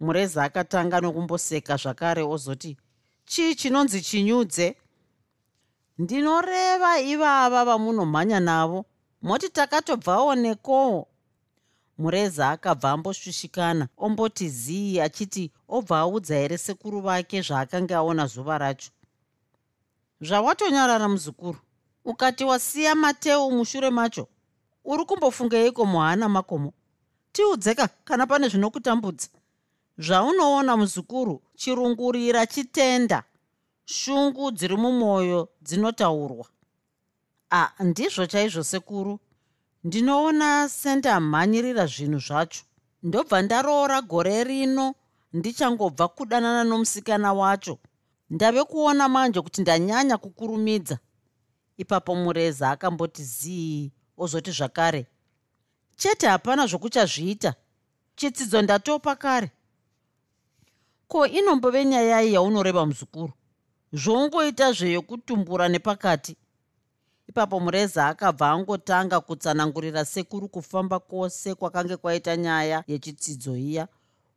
Mureza 0.00 0.44
akatanga 0.44 1.00
nokumboseka 1.00 1.76
zvakare 1.76 2.22
ozoti 2.22 2.76
chii 3.24 3.54
chinonzi 3.54 4.00
chinyudze? 4.02 4.76
Ndinoreva 5.98 7.00
ivava 7.00 7.64
vamunomhanya 7.64 8.40
navo 8.40 8.84
moti 9.22 9.48
takatobvawo 9.48 10.34
nekowo 10.34 11.08
mureza 11.98 12.50
akabva 12.50 12.90
amboshushikana 12.90 13.88
omboti 13.96 14.48
zii 14.48 15.00
achiti 15.00 15.52
obva 15.68 15.98
audza 15.98 16.34
here 16.34 16.58
sekuru 16.58 17.00
vake 17.00 17.42
zvaakanga 17.42 17.96
aona 17.96 18.26
zuva 18.26 18.58
racho? 18.58 18.90
Zvawatonyarara 20.20 21.08
muzukuru 21.08 21.58
ukati 22.04 22.44
wasiya 22.44 22.94
mateu 22.94 23.50
mushure 23.50 23.90
macho 23.90 24.28
uri 24.84 25.04
kumbofungeiko 25.04 25.84
muhana 25.84 26.28
makomo? 26.28 26.72
Tiudzeka 27.32 27.88
kana 28.04 28.26
pane 28.26 28.48
zvinokutambudza. 28.48 29.28
Zvaunoona 29.98 30.76
muzukuru 30.76 31.42
chirungurira 31.56 32.46
chitenda. 32.46 33.22
Shungu 33.84 34.50
dziri 34.50 34.76
mumwoyo 34.76 35.48
dzinotaurwa. 35.62 36.46
A 37.50 37.70
ndizvo 37.80 38.26
chaizvo 38.26 38.64
sekuru. 38.64 39.18
Ndinoona 39.84 40.68
sendamhanyirira 40.68 41.86
zvinhu 41.86 42.18
zvacho. 42.18 42.62
Ndobva 43.02 43.42
ndaroora 43.42 44.00
gore 44.02 44.44
rino 44.44 44.94
ndichangobva 45.32 46.08
kudanana 46.08 46.64
nomusikana 46.64 47.32
wacho. 47.32 47.78
Ndave 48.30 48.64
kuona 48.64 49.08
manje 49.08 49.40
kuti 49.40 49.60
ndanyanya 49.62 50.16
kukurumidza 50.16 50.98
ipapo 51.76 52.14
mureza 52.14 52.70
akamboti 52.70 53.24
zii 53.24 53.92
ozoti 54.18 54.50
zvakare? 54.50 55.06
Chete 55.96 56.26
hapana 56.26 56.66
zvokuchazviita. 56.66 57.54
Chitsidzo 58.16 58.62
ndatopa 58.62 59.16
kare 59.16 59.50
ko 61.08 61.26
inombove 61.26 61.84
nyayai 61.84 62.32
yaunoreva 62.34 62.86
muzukuru? 62.86 63.32
Zvoungoita 63.92 64.72
zveyokutumbura 64.72 65.68
nepakati. 65.68 66.36
Ipapo 67.28 67.60
mureza 67.60 68.06
akabva 68.08 68.50
angotanga 68.50 69.20
kutsanangurira 69.20 70.04
sekuru 70.04 70.48
kufamba 70.48 70.98
kwose 70.98 71.54
kwakange 71.54 71.96
kwaita 71.96 72.36
nyaya 72.36 72.84
yechitsidzo 72.86 73.56
iya 73.56 73.88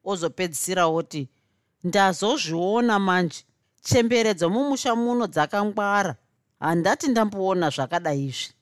ozopedzisira 0.03 0.86
oti 0.88 1.29
ndazozviona 1.84 3.00
manje. 3.00 3.44
Chembere 3.82 4.34
dzomumusha 4.34 4.96
muno 4.96 5.27
dzakangwara 5.27 6.15
handati 6.60 7.08
ndamboona 7.08 7.70
zvakadai 7.70 8.26
izvi. 8.26 8.54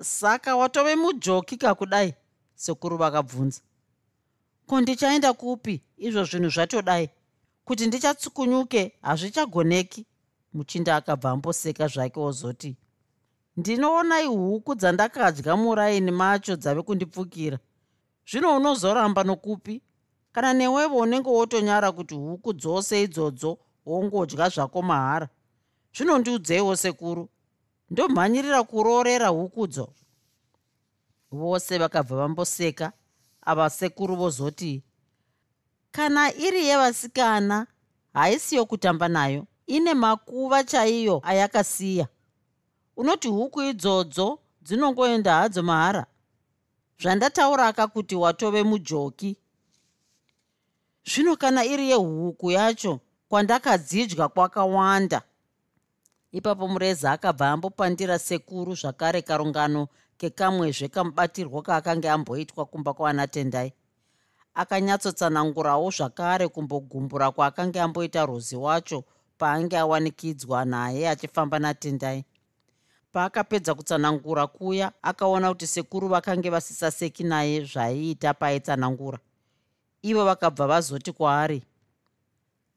Saka 0.00 0.56
watove 0.56 0.96
mujoki 0.96 1.56
kakudai? 1.56 2.14
Sekuru 2.54 2.96
vakabvunza. 2.96 3.60
Ko 4.66 4.80
ndichaenda 4.80 5.32
kupi 5.32 5.82
izvo 5.96 6.24
zvinhu 6.24 6.48
zvatodai? 6.50 7.10
Kuti 7.64 7.86
ndichatsukunyuke 7.86 8.92
hazvichagoneki? 9.02 10.06
Muchinda 10.52 10.96
akabva 10.96 11.30
amboseka 11.30 11.88
zvake 11.88 12.20
ozoti 12.20 12.76
ndinoonai 13.56 14.26
huku 14.26 14.74
dzandakadya 14.74 15.56
muraini 15.56 16.10
macho 16.10 16.56
dzave 16.56 16.82
kundipfukira. 16.82 17.58
Zvino 18.30 18.56
unozoramba 18.56 19.24
nokupi? 19.24 19.82
Kana 20.32 20.52
newevo 20.52 20.96
unenge 20.96 21.30
wotonyara 21.30 21.92
kuti 21.92 22.14
huku 22.14 22.52
dzose 22.52 23.02
idzodzo 23.02 23.58
wongodya 23.86 24.48
zvako 24.48 24.82
mahara 24.82 25.28
zvinondiudzeiwo 25.94 26.76
sekuru. 26.76 27.28
Ndomhanyirira 27.90 28.62
kuroorera 28.62 29.28
hukudzo. 29.28 29.94
Vose 31.30 31.78
vakabva 31.78 32.16
vamboseka 32.16 32.92
ava 33.42 33.70
sekuru 33.70 34.16
vozoti 34.16 34.82
kana 35.92 36.34
iri 36.34 36.66
yevasikana 36.66 37.66
haisiyo 38.12 38.66
kutamba 38.66 39.08
nayo. 39.08 39.46
Ine 39.66 39.94
makuva 39.94 40.64
chaiyo 40.64 41.20
ayakasiya. 41.24 42.08
Unoti 42.96 43.28
huku 43.28 43.62
idzodzo 43.62 44.38
dzinongoenda 44.62 45.34
hadzo 45.34 45.62
mahara. 45.62 46.06
Zvandataura 47.00 47.66
akakuti 47.66 48.16
watove 48.16 48.62
mujoki. 48.62 49.36
Zvino 51.04 51.36
kana 51.36 51.64
iri 51.64 51.90
yehuku 51.90 52.50
yacho 52.50 53.00
kwandakadzidya 53.28 54.28
kwakawanda 54.28 55.22
ipapo 56.32 56.68
mureza 56.68 57.12
akabva 57.12 57.50
ambopandira 57.50 58.18
sekuru 58.18 58.74
zvakare 58.74 59.22
karungano 59.22 59.88
kekamwezve 60.18 60.88
kamubatirwo 60.88 61.62
kaakanga 61.62 62.12
amboitwa 62.12 62.64
kumba 62.64 62.92
kwana 62.94 63.26
tendai. 63.26 63.72
Akanyatsotsanangurawo 64.54 65.90
zvakare 65.90 66.48
kumbogumbura 66.48 67.30
kwaakanga 67.30 67.82
amboita 67.82 68.26
rozi 68.26 68.56
wacho 68.56 69.04
paange 69.38 69.78
awanikidzwa 69.78 70.64
naye 70.64 71.08
achifamba 71.08 71.58
natendai. 71.58 72.24
Paakapedza 73.12 73.74
kutsanangura 73.74 74.46
kuya 74.46 74.92
akaona 75.02 75.48
kuti 75.48 75.66
sekuru 75.66 76.08
vakange 76.08 76.50
vasisaseki 76.50 77.24
naye 77.24 77.64
zvaiita 77.64 78.34
paaitsanangura 78.34 79.18
ivo 80.02 80.24
vakabva 80.24 80.66
vazoti 80.66 81.12
kwaari 81.12 81.62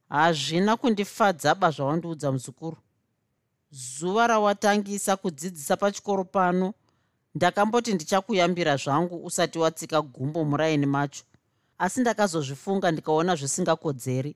hazvina 0.09 0.77
kundifadzaba 0.77 1.71
zvawandiudza 1.71 2.31
muzukuru 2.31 2.77
zuva 3.75 4.27
rawatangisa 4.27 5.15
kudzidzisa 5.15 5.77
pachikoro 5.77 6.23
pano 6.23 6.73
ndakamboti 7.35 7.93
ndichakuyambira 7.93 8.77
zvangu 8.77 9.25
usati 9.25 9.59
watsika 9.59 10.01
gumbo 10.01 10.45
muraini 10.45 10.85
macho. 10.85 11.23
Asi 11.77 12.01
ndakazozvifunga 12.01 12.91
ndikaona 12.91 13.35
zvisingakodzeri. 13.35 14.35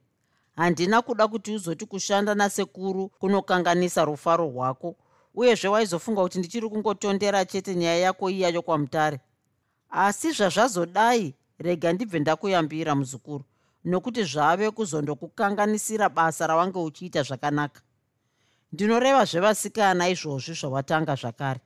Handina 0.55 1.01
kuda 1.01 1.27
kuti 1.27 1.51
uzoti 1.51 1.85
kushanda 1.85 2.35
nasekuru 2.35 3.09
kunokanganisa 3.09 4.05
rufaro 4.05 4.45
rwako 4.45 4.95
uyezve 5.35 5.67
waizofunga 5.67 6.21
kuti 6.21 6.39
ndichiri 6.39 6.69
kungotondera 6.69 7.45
chete 7.45 7.75
nyaya 7.75 7.97
yako 7.97 8.29
iyayo 8.29 8.61
kwamutare 8.61 9.19
asi 9.89 10.31
zvazvazodai 10.31 11.35
rega 11.59 11.93
ndibve 11.93 12.19
ndakuyambira 12.19 12.95
muzukuru 12.95 13.43
nokuti 13.85 14.23
zvave 14.23 14.71
kuzondokukanganisira 14.71 16.09
basa 16.09 16.47
rawange 16.47 16.79
uchiita 16.79 17.23
zvakanaka 17.23 17.81
ndinoreva 18.71 19.25
zvevasikana 19.25 20.09
izvozvi 20.09 20.53
zvawatanga 20.53 21.15
zvakare. 21.15 21.59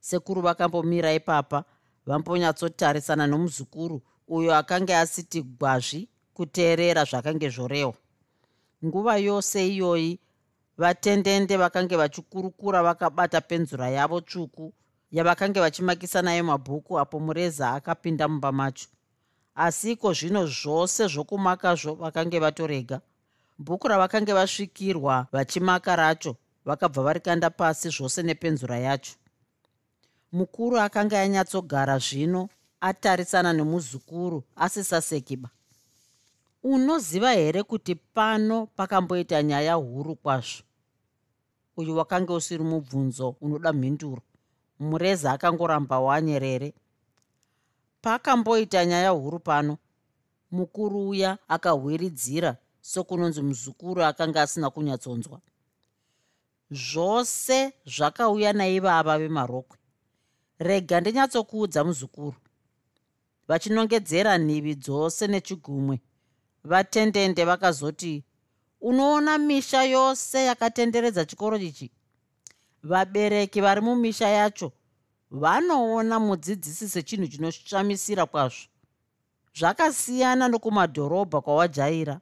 Sekuru 0.00 0.40
vakambomira 0.42 1.12
ipapa 1.12 1.64
vambonyatsotarisana 2.06 3.26
nomuzukuru 3.26 4.02
uyo 4.28 4.56
akanga 4.56 5.00
asiti 5.00 5.42
gwazvi 5.42 6.08
kuteerera 6.34 7.04
zvakange 7.04 7.48
zvorehwa 7.50 7.94
nguva 8.84 9.16
yose 9.16 9.68
iyoyi 9.68 10.20
vatendende 10.78 11.56
vakange 11.56 11.96
vachikurukura 11.96 12.82
vakabata 12.82 13.40
penzura 13.40 13.88
yavo 13.88 14.20
tsvuku 14.20 14.74
yavakange 15.10 15.60
vachimakisa 15.60 16.22
nayo 16.22 16.44
mabhuku 16.44 16.98
apo 16.98 17.20
mureza 17.20 17.72
akapinda 17.72 18.28
mumba 18.28 18.52
macho. 18.52 18.88
Asi 19.54 19.92
iko 19.92 20.12
zvino 20.12 20.46
zvose 20.46 21.06
zvokumakazvo 21.08 21.94
vakange 21.94 22.38
vatorega 22.38 23.00
bhuku 23.58 23.88
ravakange 23.88 24.32
vasvikirwa 24.32 25.26
vachimaka 25.32 25.96
racho 25.96 26.36
vakabva 26.64 27.02
varikanda 27.02 27.50
pasi 27.50 27.88
zvose 27.88 28.22
nepenzura 28.22 28.78
yacho. 28.78 29.14
Mukuru 30.32 30.78
akanga 30.80 31.20
anyatsogara 31.20 31.98
zvino 31.98 32.48
atarisana 32.80 33.52
nemuzukuru 33.52 34.44
asisasekiba. 34.56 35.50
Unoziva 36.62 37.32
here 37.32 37.62
kuti 37.62 37.94
pano 37.94 38.66
pakamboita 38.66 39.42
nyaya 39.42 39.74
huru 39.74 40.16
kwazvo? 40.16 40.62
Uyu 41.76 41.96
wakanga 41.96 42.34
usiri 42.34 42.64
mubvunzo 42.64 43.36
unoda 43.40 43.72
mhinduro. 43.72 44.22
Mureza 44.80 45.32
akangoramba 45.32 46.00
wanyerere. 46.00 46.74
Pakamboita 48.02 48.86
nyaya 48.86 49.10
huru 49.10 49.38
pano 49.38 49.78
mukuru 50.50 51.08
uya 51.08 51.38
akahwiridzira 51.48 52.56
sokunonzi 52.86 53.42
muzukuru 53.42 54.04
akanga 54.04 54.42
asina 54.42 54.70
kunyatsonzwa. 54.70 55.40
Zvose 56.70 57.72
zvakauya 57.86 58.52
naivava 58.52 59.18
vemarokwe. 59.18 59.78
Rega 60.58 61.00
ndinyatsokuudza 61.00 61.84
muzukuru. 61.84 62.36
Vachinongedzera 63.48 64.38
nhivi 64.38 64.74
dzose 64.74 65.26
nechigumwe. 65.26 66.00
Vatendende 66.64 67.44
vakazoti 67.44 68.24
unoona 68.80 69.38
misha 69.38 69.82
yose 69.84 70.44
yakatenderedza 70.44 71.24
chikoro 71.24 71.56
ichi? 71.56 71.90
Vabereki 72.82 73.60
vari 73.60 73.80
mumisha 73.80 74.28
yacho 74.28 74.72
vanoona 75.30 76.20
mudzidzisi 76.20 76.88
sechinhu 76.88 77.26
chinoshamisira 77.28 78.26
kwazvo. 78.26 78.68
Zvakasiyana 79.58 80.48
nokumadhorobha 80.48 81.40
kwawajaira 81.40 82.20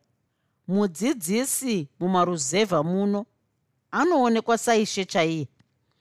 mudzidzisi 0.69 1.89
mumaruzevha 2.01 2.83
muno 2.83 3.27
anoonekwa 3.91 4.59
saishe 4.59 5.05
chaiye. 5.05 5.49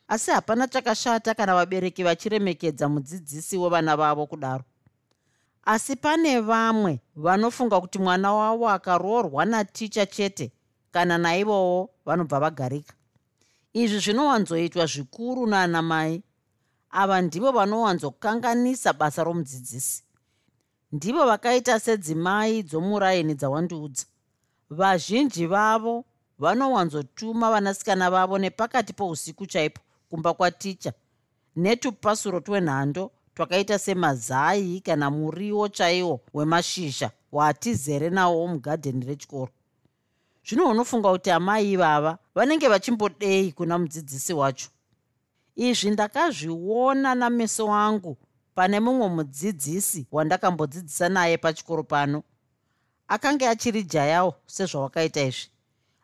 Asi 0.08 0.32
hapana 0.32 0.68
chakashata 0.68 1.34
kana 1.34 1.56
vabereki 1.56 2.04
vachiremekedza 2.04 2.90
mudzidzisi 2.90 3.58
wevana 3.58 3.98
vavo 3.98 4.28
kudaro. 4.28 4.64
Asi 5.66 5.96
pane 5.96 6.40
vamwe 6.40 7.00
vanofunga 7.16 7.82
kuti 7.82 8.00
mwana 8.00 8.34
wavo 8.34 8.70
akaroorwa 8.70 9.46
naticha 9.46 10.06
chete 10.06 10.52
kana 10.92 11.18
naivowo 11.18 11.90
vanobva 12.06 12.40
vagarika. 12.40 12.94
Izvi 13.74 14.00
zvinowanzoitwa 14.00 14.86
zvikuru 14.86 15.48
naana 15.48 15.82
mai. 15.82 16.24
Ava 16.90 17.22
ndivo 17.22 17.52
vanowanzokanganisa 17.52 18.94
basa 18.94 19.24
romudzidzisi. 19.24 20.04
Ndivo 20.92 21.26
vakaita 21.26 21.80
sedzimai 21.80 22.64
dzomuraini 22.64 23.36
dzawandiudza 23.36 24.06
vazhinji 24.70 25.48
vavo 25.48 26.06
vanowanzotuma 26.40 27.52
vanasikana 27.52 28.12
vavo 28.12 28.38
nepakati 28.38 28.94
pousiku 28.94 29.46
chaipo 29.46 29.82
kumba 30.10 30.34
kwaticha. 30.34 30.94
Netupasuro 31.56 32.40
twenhando 32.40 33.12
twakaita 33.36 33.80
semazai 33.80 34.82
kana 34.82 35.10
muriwo 35.12 35.68
chaiwo 35.68 36.22
wemashizha 36.34 37.12
watizere 37.32 38.10
nawo 38.10 38.48
mugadheni 38.48 39.06
rechikoro. 39.06 39.52
Zvino 40.46 40.70
unofunga 40.70 41.12
kuti 41.12 41.32
amai 41.32 41.72
ivava 41.72 42.18
vanenge 42.36 42.68
vachimbodei 42.68 43.52
kuna 43.52 43.80
mudzidzisi 43.80 44.34
wacho. 44.34 44.70
Izvi 45.56 45.90
ndakazviona 45.92 47.16
nameso 47.16 47.74
angu 47.74 48.18
pane 48.56 48.80
mumwe 48.80 49.10
mudzidzisi 49.10 50.08
wandakambodzidzisa 50.12 51.10
naye 51.10 51.38
pachikoro 51.38 51.84
pano 51.84 52.24
akanga 53.14 53.50
achiri 53.50 53.84
jayawo 53.84 54.34
sezvawakaita 54.46 55.22
izvi. 55.22 55.48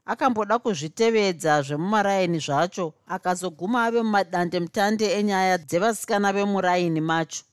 Akamboda 0.06 0.60
kuzvitevedza 0.60 1.62
zvemumaraini 1.62 2.39
zvacho 2.39 2.93
akazoguma 3.08 3.86
ave 3.86 4.02
mumadande 4.02 4.60
mutande 4.60 5.06
enyaya 5.19 5.58
dzevasikana 5.58 6.34
vemuraini 6.34 7.02
macho. 7.02 7.43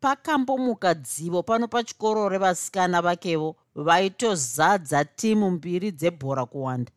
Pakambomuka 0.00 0.94
dzivo 0.94 1.42
pano 1.42 1.68
pachikoro 1.68 2.28
revasikana 2.28 3.02
vakevo 3.02 3.56
vaitozadza 3.74 5.04
timu 5.04 5.50
mbiri 5.50 5.90
dzebhora 5.92 6.46
kuwanda. 6.46 6.92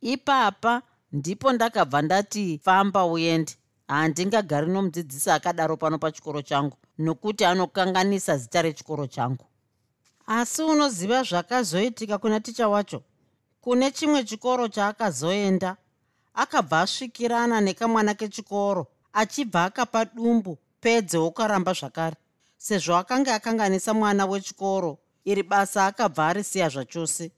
Ipapa 0.00 0.82
ndipo 1.12 1.52
ndakabva 1.52 2.02
ndati 2.02 2.60
famba 2.64 3.04
uende 3.04 3.52
handingagari 3.88 4.66
nomudzidzisi 4.66 5.30
akadaro 5.30 5.76
pano 5.76 5.98
pachikoro 5.98 6.42
changu 6.42 6.76
nokuti 6.98 7.44
anokanganisa 7.44 8.36
zita 8.36 8.62
rechikoro 8.62 9.06
changu 9.06 9.44
asi 10.30 10.62
unoziva 10.62 11.22
zvakazoitika 11.22 12.18
kuna 12.18 12.40
ticha 12.40 12.68
wacho? 12.68 13.02
Kune 13.60 13.90
chimwe 13.90 14.24
chikoro 14.24 14.68
chaakazoenda. 14.68 15.76
Akabva 16.34 16.80
asvikirana 16.80 17.60
nekamwana 17.60 18.14
kechikoro 18.14 18.86
achibva 19.12 19.64
akapa 19.64 20.04
dumbu 20.04 20.58
pedze 20.80 21.18
wokaramba 21.18 21.72
zvakare. 21.72 22.16
Sezvo 22.56 22.96
akanga 22.96 23.34
akanganisa 23.34 23.94
mwana 23.94 24.26
wechikoro 24.26 24.98
iri 25.24 25.42
basa 25.42 25.86
akabva 25.86 26.26
arisiya 26.28 26.68
zvachose. 26.68 27.32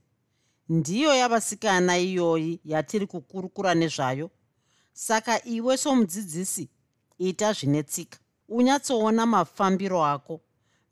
Ndiyo 0.69 1.15
yavasikana 1.15 1.99
iyoyi 1.99 2.61
yatiri 2.65 3.07
kukurukura 3.07 3.75
nezvayo. 3.75 4.31
Saka 4.93 5.45
iwe 5.45 5.77
somudzidzisi 5.77 6.69
ita 7.19 7.53
zvine 7.53 7.83
tsika. 7.83 8.19
Unyatsoona 8.49 9.27
mafambiro 9.27 10.05
ako 10.05 10.41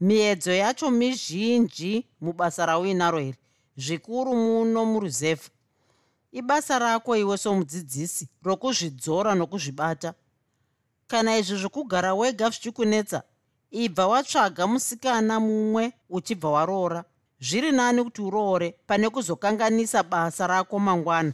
miedzo 0.01 0.53
yacho 0.53 0.91
mizhinji 0.91 2.07
mubasa 2.21 2.67
rauinaro 2.67 3.19
here? 3.19 3.39
Zvikuru 3.77 4.35
muno 4.37 4.85
muruzevha 4.85 5.51
ibasa 6.33 6.79
rako 6.79 7.17
iwe 7.17 7.39
somudzidzisi 7.39 8.29
rokuzvidzora 8.43 9.35
nokuzvibata. 9.35 10.15
Kana 11.07 11.39
izvi 11.39 11.57
zvokugara 11.57 12.15
wega 12.15 12.51
zvichikunetsa 12.51 13.23
ibva 13.71 14.07
watsvaga 14.07 14.67
musikana 14.67 15.41
mumwe 15.41 15.93
uchibva 16.09 16.51
waroora 16.51 17.05
zviri 17.41 17.73
nani 17.73 18.05
kuti 18.05 18.23
uroore 18.23 18.75
pane 18.87 19.11
kuzokanganisa 19.11 20.03
basa 20.03 20.47
rako 20.47 20.79
mangwana. 20.79 21.33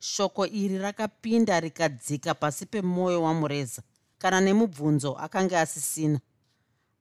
Shoko 0.00 0.46
iri 0.46 0.78
rakapinda 0.78 1.60
rikadzika 1.60 2.34
pasi 2.34 2.66
pemwoyo 2.66 3.22
wamureza 3.22 3.82
kana 4.18 4.40
nemubvunzo 4.40 5.16
akanga 5.16 5.60
asisina 5.60 6.20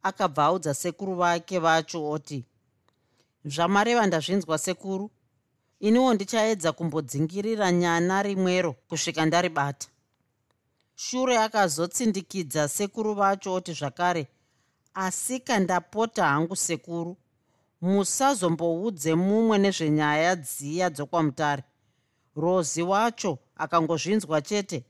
akabva 0.07 0.43
audza 0.49 0.73
sekuru 0.73 1.13
vake 1.21 1.59
vacho 1.59 1.99
oti 2.15 2.39
zvamareva 3.45 4.07
ndazvinzwa 4.07 4.57
sekuru. 4.57 5.09
Iniwo 5.79 6.13
ndichaedza 6.13 6.71
kumbodzingirira 6.71 7.71
nyana 7.71 8.23
rimwero 8.23 8.73
kusvika 8.73 9.25
ndaribata. 9.25 9.87
Shure 10.95 11.37
akazotsindikidza 11.37 12.67
sekuru 12.67 13.13
vacho 13.13 13.53
oti 13.53 13.73
zvakare 13.73 14.27
asika 14.93 15.59
ndapota 15.59 16.25
hangu 16.25 16.55
sekuru 16.55 17.17
musazomboudze 17.81 19.15
mumwe 19.15 19.57
nezvenyaya 19.57 20.35
dziya 20.35 20.89
dzokwamutare. 20.89 21.63
Rozi 22.35 22.81
wacho 22.81 23.37
akangozvinzwa 23.55 24.41
chete 24.41 24.85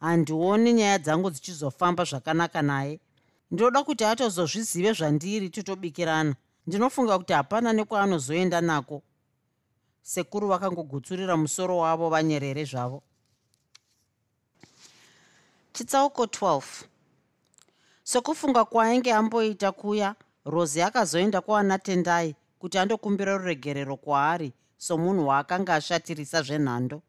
handioni 0.00 0.72
nyaya 0.72 0.98
dzangu 0.98 1.30
dzichizofamba 1.30 2.04
zvakanaka 2.04 2.62
naye 2.62 3.00
ndinoda 3.50 3.82
kuti 3.84 4.04
atozozvizive 4.04 4.92
zvandiri 4.92 5.50
titobikirana. 5.50 6.34
Ndinofunga 6.66 7.18
kuti 7.18 7.32
hapana 7.32 7.72
nekwaanozoenda 7.72 8.60
nako. 8.60 9.02
Sekuru 10.02 10.48
vakangogutsurira 10.48 11.36
musoro 11.36 11.78
wavo 11.78 12.08
vanyerere 12.10 12.64
zvavo. 12.64 13.02
Chitsauko 15.72 16.24
12 16.24 16.62
sokufunga 18.04 18.64
kwaainge 18.64 19.12
amboita 19.12 19.72
kuya 19.72 20.14
rozi 20.44 20.82
akazoenda 20.82 21.40
kwaana 21.40 21.78
tendai 21.78 22.34
kuti 22.58 22.78
andokumbira 22.78 23.36
ruregerero 23.36 23.96
kwaari 23.96 24.52
somunhu 24.76 25.28
waakanga 25.28 25.74
ashatirisa 25.74 26.42
zvenhando. 26.42 27.02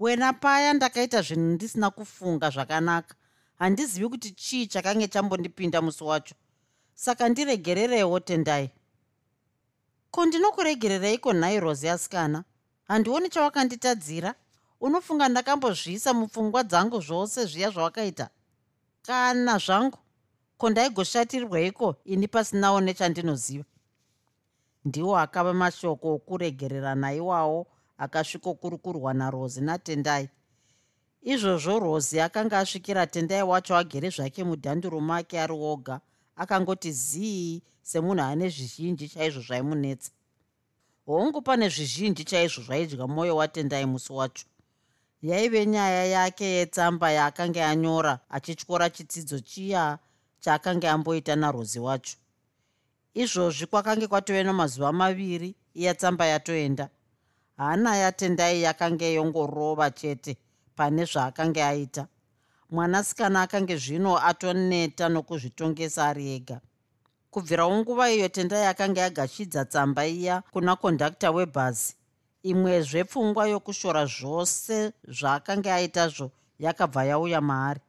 Wena 0.00 0.32
paya 0.32 0.72
ndakaita 0.72 1.22
zvinhu 1.22 1.54
ndisina 1.54 1.90
kufunga 1.90 2.50
zvakanaka 2.50 3.14
handizivi 3.58 4.08
kuti 4.08 4.30
chii 4.30 4.66
chakange 4.66 5.08
chambondipinda 5.08 5.82
musi 5.82 6.04
wacho. 6.04 6.34
Saka 6.94 7.28
ndiregererewo 7.28 8.20
tendai. 8.20 8.70
Ko 10.10 10.26
ndinokuregerereiko 10.26 11.32
nhai 11.32 11.60
rozi 11.60 11.88
asikana? 11.88 12.44
Handioni 12.88 13.28
chawakanditadzira? 13.28 14.34
Unofunga 14.80 15.28
ndakambozviisa 15.28 16.14
mupfungwa 16.14 16.62
dzangu 16.62 17.00
zvose 17.00 17.46
zviya 17.46 17.70
zvawakaita? 17.70 18.28
Kana 19.02 19.58
zvangu? 19.58 19.98
Ko 20.58 20.70
ndaigoshatirweiko 20.70 21.96
ini 22.04 22.28
pasinawo 22.28 22.80
nechandinoziva. 22.80 23.64
Ndiwo 24.84 25.18
akava 25.18 25.54
mashoko 25.54 26.14
okuregererana 26.14 27.14
iwawo 27.14 27.66
akasvikokurukurwa 27.98 29.14
narozi 29.14 29.60
natendai 29.60 30.28
izvozvo 31.26 31.78
rozi 31.78 32.20
akanga 32.20 32.58
asvikira 32.58 33.06
tendai 33.06 33.42
wacho 33.42 33.76
agere 33.76 34.10
zvake 34.10 34.44
mudhanduro 34.44 35.00
make 35.00 35.40
ari 35.40 35.52
woga 35.52 36.00
akangoti 36.36 36.92
zii 36.92 37.62
semunhu 37.82 38.22
ane 38.22 38.48
zvizhinji 38.48 39.08
chaizvo 39.08 39.42
zvaimunetsa. 39.42 40.10
Hongu 41.06 41.42
pane 41.42 41.68
zvizhinji 41.68 42.24
chaizvo 42.24 42.62
zvaidya 42.62 43.06
mwoyo 43.06 43.36
watendai 43.36 43.86
musi 43.86 44.12
wacho. 44.12 44.46
Yaive 45.22 45.66
nyaya 45.66 46.04
yake 46.04 46.44
yetsamba 46.44 47.10
yaakanga 47.10 47.68
anyora 47.68 48.18
achityora 48.30 48.90
chitsidzo 48.90 49.40
chiya 49.40 49.98
chaakanga 50.40 50.92
amboita 50.92 51.36
narozi 51.36 51.78
wacho. 51.78 52.16
Izvozvi 53.14 53.66
kwakange 53.66 54.06
kwatove 54.06 54.42
namazuva 54.42 54.92
maviri 54.92 55.54
iya 55.74 55.94
tsamba 55.94 56.26
yatoenda. 56.26 56.88
Hana 57.56 57.96
yatendai 57.96 58.62
yakanga 58.62 59.06
yongorova 59.06 59.90
chete 59.90 60.36
pane 60.76 61.04
zvaakanga 61.04 61.68
aita. 61.68 62.06
Mwanasikana 62.70 63.42
akange 63.42 63.76
zvino 63.76 64.18
atoneta 64.18 65.08
nokuzvitongesa 65.08 66.06
ari 66.10 66.34
ega. 66.36 66.60
Kubvirawo 67.30 67.76
nguva 67.78 68.10
iyo 68.10 68.28
tendai 68.28 68.66
akanga 68.66 69.00
yagashidza 69.00 69.64
tsamba 69.64 70.06
iya 70.06 70.42
kuna 70.52 70.76
kondakta 70.76 71.30
webhazi 71.30 71.94
imwezve 72.42 73.04
pfungwa 73.04 73.48
yokushora 73.48 74.06
zvose 74.06 74.92
zvaakanga 75.08 75.74
aitazvo 75.74 76.30
yakabva 76.58 77.04
yauya 77.04 77.40
maari. 77.40 77.80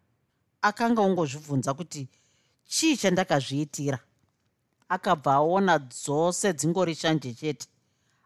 Akanga 0.62 1.02
ungozvibvunza 1.02 1.73
kuti 1.73 2.10
chii 2.65 2.97
chandakazviitira? 2.97 4.00
Akabva 4.89 5.34
aona 5.34 5.80
dzose 5.80 6.54
dzingori 6.54 6.95
shanje 6.95 7.34
chete. 7.34 7.67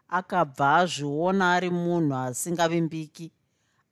Akabva 0.08 0.76
azviona 0.76 1.52
ari 1.54 1.70
munhu 1.70 2.14
asingavimbiki 2.16 3.32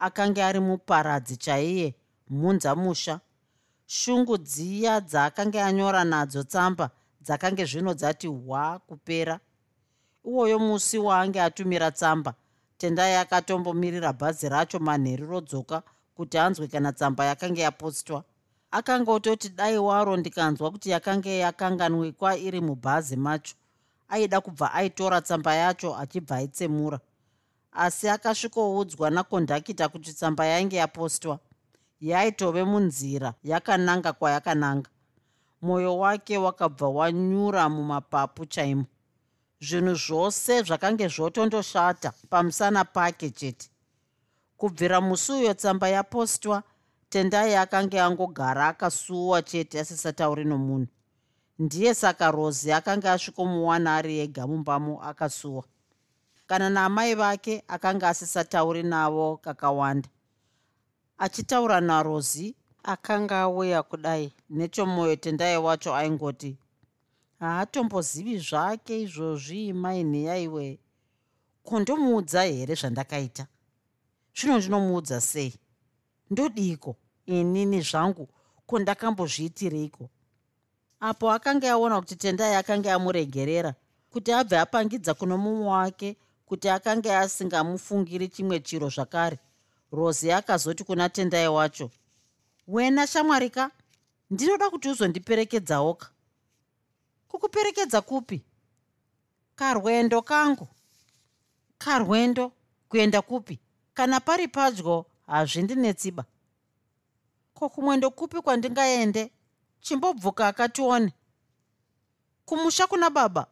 akanga 0.01 0.47
ari 0.47 0.61
muparadzi 0.61 1.37
chaiye 1.37 1.95
mhunzamusha 2.31 3.21
shungu 3.87 4.39
dziya 4.39 5.01
dzaakanga 5.01 5.67
anyora 5.67 6.05
nadzo 6.05 6.43
tsamba 6.43 6.91
dzakange 7.21 7.65
zvino 7.65 7.95
dzati 7.95 8.27
hwa 8.27 8.79
kupera. 8.79 9.41
Iwoyo 10.25 10.59
musi 10.59 10.99
waange 10.99 11.41
atumira 11.43 11.91
tsamba 11.91 12.35
tendai 12.79 13.15
akatombomirira 13.17 14.13
bhazi 14.13 14.49
racho 14.49 14.79
manheri 14.79 15.27
rodzoka 15.27 15.83
kuti 16.17 16.39
anzwe 16.39 16.69
kana 16.69 16.93
tsamba 16.93 17.25
yakanga 17.25 17.63
yapostwa. 17.63 18.25
Akanga 18.71 19.13
ototi 19.13 19.49
dai 19.49 19.79
waro 19.79 20.17
ndikanzwa 20.17 20.71
kuti 20.71 20.91
yakanga 20.91 21.31
yakanganwikwa 21.31 22.39
iri 22.39 22.61
mubhazi 22.61 23.17
macho. 23.17 23.55
Aida 24.09 24.41
kubva 24.41 24.73
aitora 24.73 25.21
tsamba 25.21 25.55
yacho 25.55 25.97
achibva 25.97 26.37
aitsemura 26.37 27.01
asi 27.73 28.09
akasvikoudzwa 28.09 29.11
nakondakita 29.11 29.89
kuti 29.89 30.13
tsamba 30.13 30.47
yainge 30.47 30.77
yapostwa. 30.77 31.39
Yaitove 32.01 32.65
munzira 32.65 33.35
yakananga 33.45 34.13
kwayakananga. 34.13 34.91
Mwoyo 35.63 35.99
wake 35.99 36.39
wakabva 36.39 36.89
wanyura 36.89 37.69
mumapapu 37.69 38.47
chaimo. 38.47 38.85
Zvinhu 39.61 39.95
zvose 39.95 40.63
zvakange 40.63 41.09
zvotondoshata 41.09 42.13
pamusana 42.31 42.85
pake 42.85 43.31
chete. 43.31 43.71
Kubvira 44.57 45.01
musi 45.01 45.33
uyo 45.33 45.55
tsamba 45.55 45.89
yapostwa 45.89 46.63
tendai 47.09 47.55
akanga 47.55 48.05
angogara 48.05 48.69
akasuwa 48.69 49.43
chete 49.43 49.81
asisatauri 49.81 50.45
nomunhu. 50.45 50.87
Ndiye 51.59 51.95
saka 51.95 52.31
rozi 52.31 52.73
akanga 52.73 53.13
asvikomuwana 53.13 53.97
ari 53.97 54.19
ega 54.21 54.47
mumbamo 54.47 55.03
akasuwa 55.03 55.65
kana 56.51 56.71
naamai 56.71 57.15
vake 57.15 57.65
akanga 57.69 58.09
asisatauri 58.09 58.83
navo 58.83 59.37
kakawanda. 59.37 60.09
Achitaura 61.19 61.81
narozi 61.81 62.55
akanga 62.83 63.41
auya 63.41 63.83
kudai. 63.83 64.33
Nechomwoyo 64.51 65.17
tendai 65.17 65.57
wacho 65.57 65.95
aingoti 65.95 66.57
haatombozivi 67.41 68.39
zvake 68.39 69.03
izvozvi 69.03 69.73
mainheya 69.73 70.39
iwe 70.39 70.79
kondomuudza 71.65 72.43
here 72.43 72.75
zvandakaita? 72.75 73.47
Zvino 74.35 74.59
ndinomuudza 74.59 75.21
sei? 75.21 75.55
Ndodiko? 76.31 76.97
Inini 77.27 77.81
zvangu? 77.81 78.29
Kondakambozviitireiko 78.67 80.09
apo 81.01 81.31
akanga 81.31 81.73
aona 81.73 82.01
kuti 82.01 82.17
tendai 82.17 82.55
akanga 82.55 82.95
amuregerera 82.95 83.75
kuti 84.11 84.33
abve 84.33 84.59
apangidza 84.59 85.15
kuno 85.15 85.39
mumwe 85.39 85.67
wake 85.67 86.17
kuti 86.51 86.69
akanga 86.69 87.21
asingamufungiri 87.21 88.29
chimwe 88.29 88.61
chiro 88.61 88.89
zvakare. 88.89 89.39
Rosi 89.93 90.33
akazoti 90.33 90.85
kuna 90.85 91.09
tendai 91.09 91.49
wacho 91.49 91.91
wena 92.69 93.07
shamwarika 93.07 93.71
ndinoda 94.31 94.71
kuti 94.71 94.89
uzondiperekedzawoka 94.89 96.11
kukuperekedza 97.29 98.01
kupi? 98.01 98.43
Karwendo 99.55 100.23
kangu. 100.23 100.69
Karwendo? 101.79 102.53
Kuenda 102.89 103.23
kupi? 103.23 103.59
Kana 103.95 104.21
pari 104.21 104.49
padyo 104.49 105.07
hazvindinetsiba 105.27 106.25
ko 107.55 107.69
kumwendo 107.69 108.11
kupi 108.11 108.41
kwandingaende? 108.43 109.31
Chimbobvuka 109.81 110.49
akatione 110.49 111.13
kumusha 112.45 112.87
kuna 112.87 113.11
baba. 113.11 113.47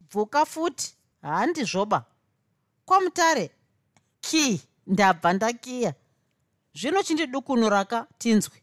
Bvuka 0.00 0.44
futi 0.46 0.94
handizvoba 1.22 2.04
kwamutare 2.86 3.50
ki 4.20 4.60
ndabva 4.86 5.32
ndakiya. 5.32 5.94
Zvino 6.74 7.02
chindidukunuraka 7.02 8.06
tinzwi. 8.18 8.62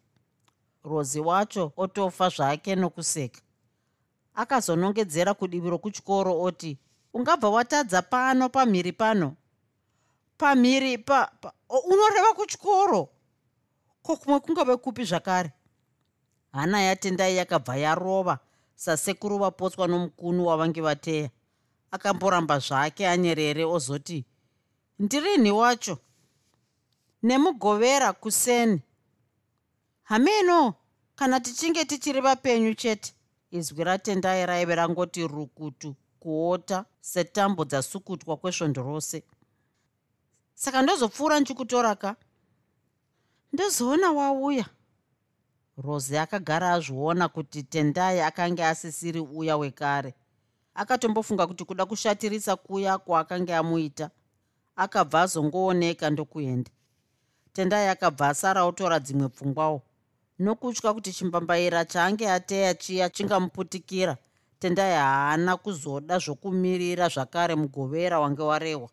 Rozi 0.84 1.20
wacho 1.20 1.72
otofa 1.78 2.30
zvake 2.30 2.76
nokuseka. 2.76 3.42
Akazonongedzera 4.36 5.34
kudivi 5.34 5.70
rokuchikoro 5.70 6.42
oti 6.42 6.78
ungabva 7.14 7.50
watadza 7.50 8.02
pano 8.02 8.50
pamhiri 8.50 8.92
pano. 8.92 9.36
Pamhiri 10.38 10.98
pa, 10.98 11.32
pa 11.42 11.54
unoreva 11.90 12.34
kuchikoro? 12.34 13.10
Ko 14.02 14.16
kumwe 14.16 14.40
kungave 14.40 14.78
kupi 14.78 15.04
zvakare? 15.04 15.52
Hana 16.52 16.82
yatendai 16.82 17.38
yakabva 17.38 17.76
yarova 17.78 18.40
sasekuru 18.76 19.38
vapotswa 19.38 19.88
nomukunu 19.88 20.46
wavange 20.46 20.82
vateya 20.82 21.30
akamboramba 21.94 22.60
zvake 22.60 23.08
anyerere 23.08 23.66
ozoti 23.66 24.26
ndirini 25.00 25.52
wacho? 25.52 25.98
Nemugovera 27.24 28.14
kuseni. 28.14 28.82
Hameno 30.04 30.74
kana 31.16 31.40
tichinge 31.40 31.86
tichiri 31.86 32.22
vapenyu 32.22 32.74
chete. 32.74 33.14
Izwi 33.52 33.84
ratendai 33.84 34.46
raive 34.46 34.76
rangoti 34.76 35.28
rukutu 35.28 35.96
kuota 36.20 36.86
setambo 37.02 37.66
dzasukutwa 37.66 38.38
kwesvondo 38.38 38.84
rose 38.84 39.24
saka 40.56 40.82
ndozopfuura 40.82 41.40
nchikutoraka 41.40 42.16
ndozoona 43.54 44.12
wauya. 44.12 44.66
Rosi 45.78 46.18
akagara 46.18 46.74
azviona 46.74 47.28
kuti 47.28 47.64
tendai 47.64 48.22
akanga 48.22 48.70
asisiri 48.70 49.20
uya 49.20 49.58
wekare 49.58 50.14
akatombofunga 50.76 51.48
kuti 51.48 51.66
kuda 51.66 51.86
kushatirisa 51.86 52.56
kuya 52.56 52.98
kwaakanga 52.98 53.58
amuita. 53.58 54.10
Akabva 54.76 55.22
azongooneka 55.22 56.10
ndokuenda. 56.10 56.72
Tendai 57.54 57.88
akabva 57.88 58.28
asara 58.30 58.64
otora 58.64 59.00
dzimwe 59.00 59.30
pfungwawo. 59.30 59.82
Nokutya 60.40 60.94
kuti 60.94 61.14
chimbambaira 61.14 61.86
chaange 61.86 62.30
ateya 62.32 62.74
chiya 62.74 63.10
chingamuputikira 63.10 64.18
tendai 64.64 64.96
haana 64.96 65.58
kuzoda 65.58 66.20
zvokumirira 66.20 67.08
zvakare 67.10 67.56
mugovera 67.56 68.20
wange 68.20 68.42
warehwa 68.42 68.90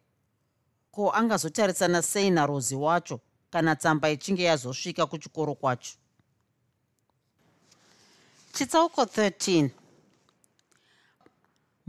ko 0.90 1.10
angazotarisana 1.14 2.02
sei 2.02 2.30
narozi 2.30 2.74
wacho 2.74 3.20
kana 3.50 3.76
tsamba 3.76 4.10
ichinge 4.10 4.42
yazosvika 4.42 5.06
kuchikoro 5.06 5.54
kwacho? 5.54 5.94
Chitsauko 8.52 9.02
13 9.02 9.70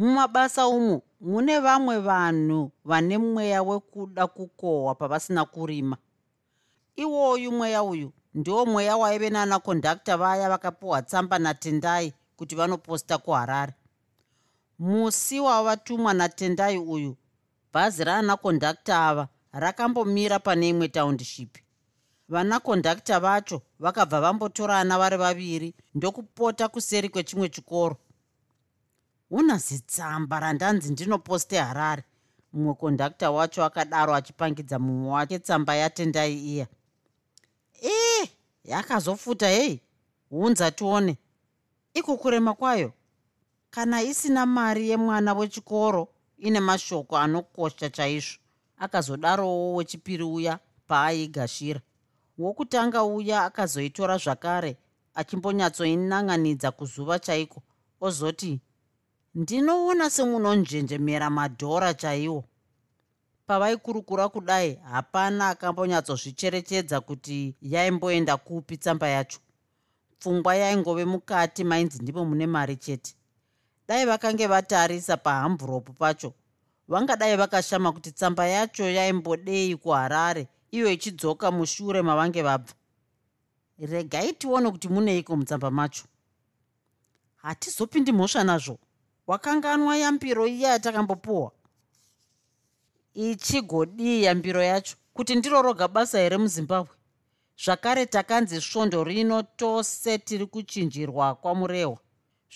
mumabasa 0.02 0.68
umu 0.68 1.02
mune 1.22 1.60
vamwe 1.60 1.98
vanhu 2.00 2.72
vane 2.86 3.18
mweya 3.18 3.64
wekuda 3.64 4.28
kukohwa 4.28 4.96
pavasina 4.96 5.46
kurima. 5.46 5.98
Iwoyu 6.96 7.52
mweya 7.52 7.84
uyu 7.84 8.12
ndiwo 8.34 8.66
mweya 8.66 8.98
waive 8.98 9.30
naanakondakta 9.30 10.18
vaya 10.18 10.50
vakapiwa 10.50 11.02
tsamba 11.02 11.40
natendai 11.40 12.14
kuti 12.36 12.56
vanoposta 12.56 13.18
kuharare. 13.18 13.74
Musi 14.80 15.40
wavatumwa 15.40 16.14
natendai 16.14 16.78
uyu 16.78 17.16
bhazi 17.74 18.04
raanakondakta 18.04 19.08
ava 19.08 19.28
rakambomira 19.54 20.40
pane 20.40 20.70
imwe 20.70 20.88
township. 20.88 21.58
Vanakondakta 22.30 23.20
vacho 23.20 23.62
vakabva 23.80 24.22
vambotorana 24.22 24.98
vari 24.98 25.18
vaviri 25.18 25.74
ndokupota 25.96 26.68
kuseri 26.68 27.10
kwechimwe 27.10 27.50
chikoro 27.50 27.98
una 29.32 29.58
zitsamba 29.58 30.40
randanzi 30.40 30.92
ndinoposte 30.92 31.58
harare. 31.58 32.04
Mumwe 32.54 32.74
kondakta 32.74 33.32
wacho 33.32 33.64
akadaro 33.64 34.16
achipangidza 34.16 34.80
mumwe 34.80 35.12
wake 35.12 35.40
tsamba 35.40 35.76
yatendai 35.76 36.38
iya. 36.54 36.68
Ii 37.84 38.30
yakazofuta 38.64 39.48
hei. 39.48 39.82
Hunza 40.30 40.72
tione. 40.72 41.18
Iko 41.94 42.18
kurema 42.18 42.54
kwayo? 42.54 42.94
Kana 43.70 44.02
isina 44.04 44.46
mari 44.46 44.90
yemwana 44.90 45.34
wechikoro 45.34 46.08
ine 46.38 46.60
mashoko 46.60 47.18
anokosha 47.18 47.90
chaizvo. 47.90 48.38
Akazodarowo 48.78 49.76
wechipiri 49.76 50.24
uya 50.24 50.60
paaigashira 50.88 51.82
wokutanga 52.38 53.04
uya 53.04 53.44
akazoitora 53.46 54.18
zvakare 54.18 54.78
achimbonyatsoinanganidza 55.16 56.72
kuzuva 56.72 57.20
chaiko? 57.20 57.62
Ozoti 58.02 58.60
ndinoona 59.36 60.10
semunonjenjemera 60.10 61.30
madhora 61.30 61.94
chaiwo. 61.94 62.44
Pavaikurukura 63.48 64.30
kudai 64.30 64.76
hapana 64.92 65.48
akambonyatsozvicherechedza 65.50 67.02
kuti 67.02 67.56
yaimboenda 67.62 68.38
kupi 68.38 68.78
tsamba 68.78 69.08
yacho. 69.08 69.40
Pfungwa 70.20 70.56
yaingove 70.56 71.06
mukati 71.06 71.64
mainzi 71.64 72.02
ndimo 72.04 72.26
mune 72.26 72.48
mari 72.48 72.76
chete. 72.78 73.16
Dai 73.88 74.06
vakange 74.06 74.48
vatarisa 74.48 75.18
pahamburopu 75.18 75.94
pacho. 75.94 76.34
Vangadai 76.88 77.36
vakashama 77.38 77.92
kuti 77.92 78.12
tsamba 78.12 78.48
yacho 78.48 78.84
yaimbodei 78.90 79.76
kuharare 79.76 80.48
iyo 80.72 80.92
ichidzoka 80.92 81.52
mushure 81.52 82.02
mavange 82.02 82.42
vabva. 82.44 82.74
Regai 83.80 84.34
tione 84.34 84.72
kuti 84.72 84.88
muneiko 84.90 85.36
mutsamba 85.36 85.72
macho. 85.72 86.04
Hatizopindi 87.36 88.12
mhosva 88.12 88.44
nazvo 88.44 88.78
wakanganwa 89.28 89.98
yambiro 89.98 90.48
iya 90.48 90.72
yatakambopuwa? 90.72 91.52
Ichigodii 93.14 94.24
yambiro 94.24 94.64
yacho. 94.64 94.96
Kuti 95.14 95.36
ndiro 95.36 95.62
roga 95.62 95.88
basa 95.88 96.20
here 96.20 96.38
muzimbabwe? 96.38 96.96
Zvakare 97.64 98.06
takanzi 98.06 98.62
svondo 98.62 99.04
rino 99.04 99.44
tose 99.44 100.18
tiri 100.18 100.46
kuchinjirwa 100.46 101.36
kwamurehwa. 101.36 101.98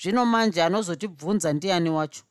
Zvino 0.02 0.26
manje 0.26 0.64
anozotibvunza 0.64 1.54
ndiani 1.54 1.90
wacho? 1.90 2.24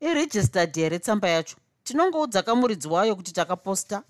Iregistered 0.00 0.74
here 0.74 0.98
tsamba 0.98 1.28
yacho? 1.28 1.56
Tinongoudza 1.84 2.42
kamuridzi 2.42 2.88
wayo 2.88 3.16
kuti 3.16 3.32
takaposta? 3.32 4.02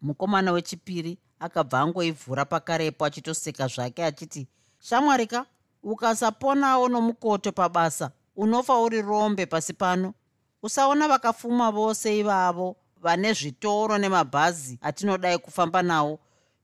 Mukomana 0.00 0.52
wechipiri 0.52 1.18
akabva 1.38 1.80
angoivhura 1.80 2.44
pakarepo 2.44 3.04
achitoseka 3.04 3.66
zvake 3.66 4.04
achiti 4.04 4.48
shamwarika 4.78 5.46
ukasaponawo 5.82 6.88
nomukoto 6.88 7.52
pabasa 7.52 8.10
unofa 8.36 8.78
uri 8.78 9.02
rombe 9.02 9.46
pasi 9.46 9.72
pano. 9.72 10.14
Usaona 10.62 11.08
vakafuma 11.08 11.70
vose 11.70 12.18
ivavo 12.18 12.76
vane 13.02 13.32
zvitoro 13.32 13.98
nemabhazi 13.98 14.78
atinodai 14.82 15.38
kufamba 15.38 15.82
nawo 15.82 16.18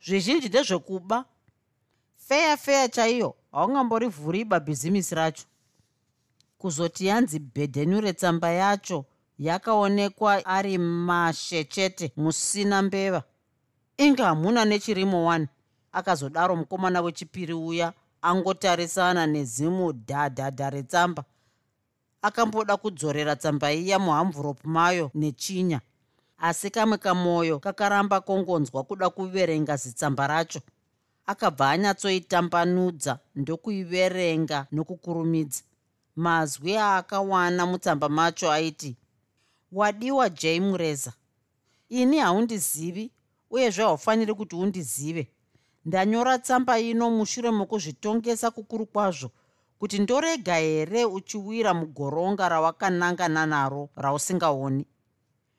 zvizhinji 0.06 0.48
ndezvekuba. 0.48 1.24
Feya 2.16 2.56
feya 2.56 2.88
chaiyo 2.88 3.34
haungamborivhuriba 3.52 4.60
bhizimisi 4.60 5.14
racho. 5.14 5.44
Kuzoti 6.58 7.06
yanzi 7.06 7.38
bhedhenure 7.38 8.12
tsamba 8.12 8.50
yacho 8.50 9.04
yakaonekwa 9.38 10.46
ari 10.46 10.78
mashe 10.78 11.64
chete 11.64 12.12
musina 12.16 12.82
mbeva. 12.82 13.22
Inge 13.96 14.22
hamuna 14.22 14.64
nechirimo 14.64 15.30
1 15.32 15.46
akazodaro 15.92 16.56
mukomana 16.56 17.00
wechipiri 17.00 17.52
uya 17.54 17.92
angotarisana 18.22 19.26
nezimu 19.26 19.92
dhadhadha 19.92 20.70
retsamba. 20.70 21.24
Akamboda 22.22 22.76
kudzorera 22.76 23.36
tsamba 23.36 23.72
iya 23.72 23.98
muhamvuropu 23.98 24.68
mayo 24.68 25.10
nechinya. 25.14 25.80
Asi 26.38 26.70
kamwe 26.70 26.98
kamwoyo 26.98 27.58
kakaramba 27.58 28.20
kongonzwa 28.20 28.84
kuda 28.84 29.10
kuverenga 29.10 29.76
zitsamba 29.76 30.26
racho. 30.26 30.60
Akabva 31.26 31.70
anyatsoitambanudza 31.70 33.18
ndokuiverenga 33.34 34.66
nokukurumidza. 34.72 35.62
Mazwi 36.16 36.76
aakawana 36.78 37.66
mutsamba 37.66 38.08
macho 38.08 38.52
aiti 38.52 38.96
wadiwa 39.72 40.30
j 40.30 40.60
mureza. 40.60 41.12
Ini 41.88 42.18
haundizivi 42.18 43.10
uyezve 43.50 43.82
haufaniri 43.82 44.34
kuti 44.34 44.56
undizive 44.56 45.28
ndanyora 45.86 46.38
tsamba 46.38 46.78
ino 46.80 47.10
mushure 47.10 47.50
mokuzvitongesa 47.50 48.50
kukuru 48.50 48.86
kwazvo 48.86 49.30
kuti 49.78 49.98
ndorega 49.98 50.54
here 50.54 51.04
uchiwira 51.04 51.74
mugoronga 51.74 52.48
rawakanangana 52.48 53.46
naro 53.46 53.88
rausingaoni. 53.96 54.86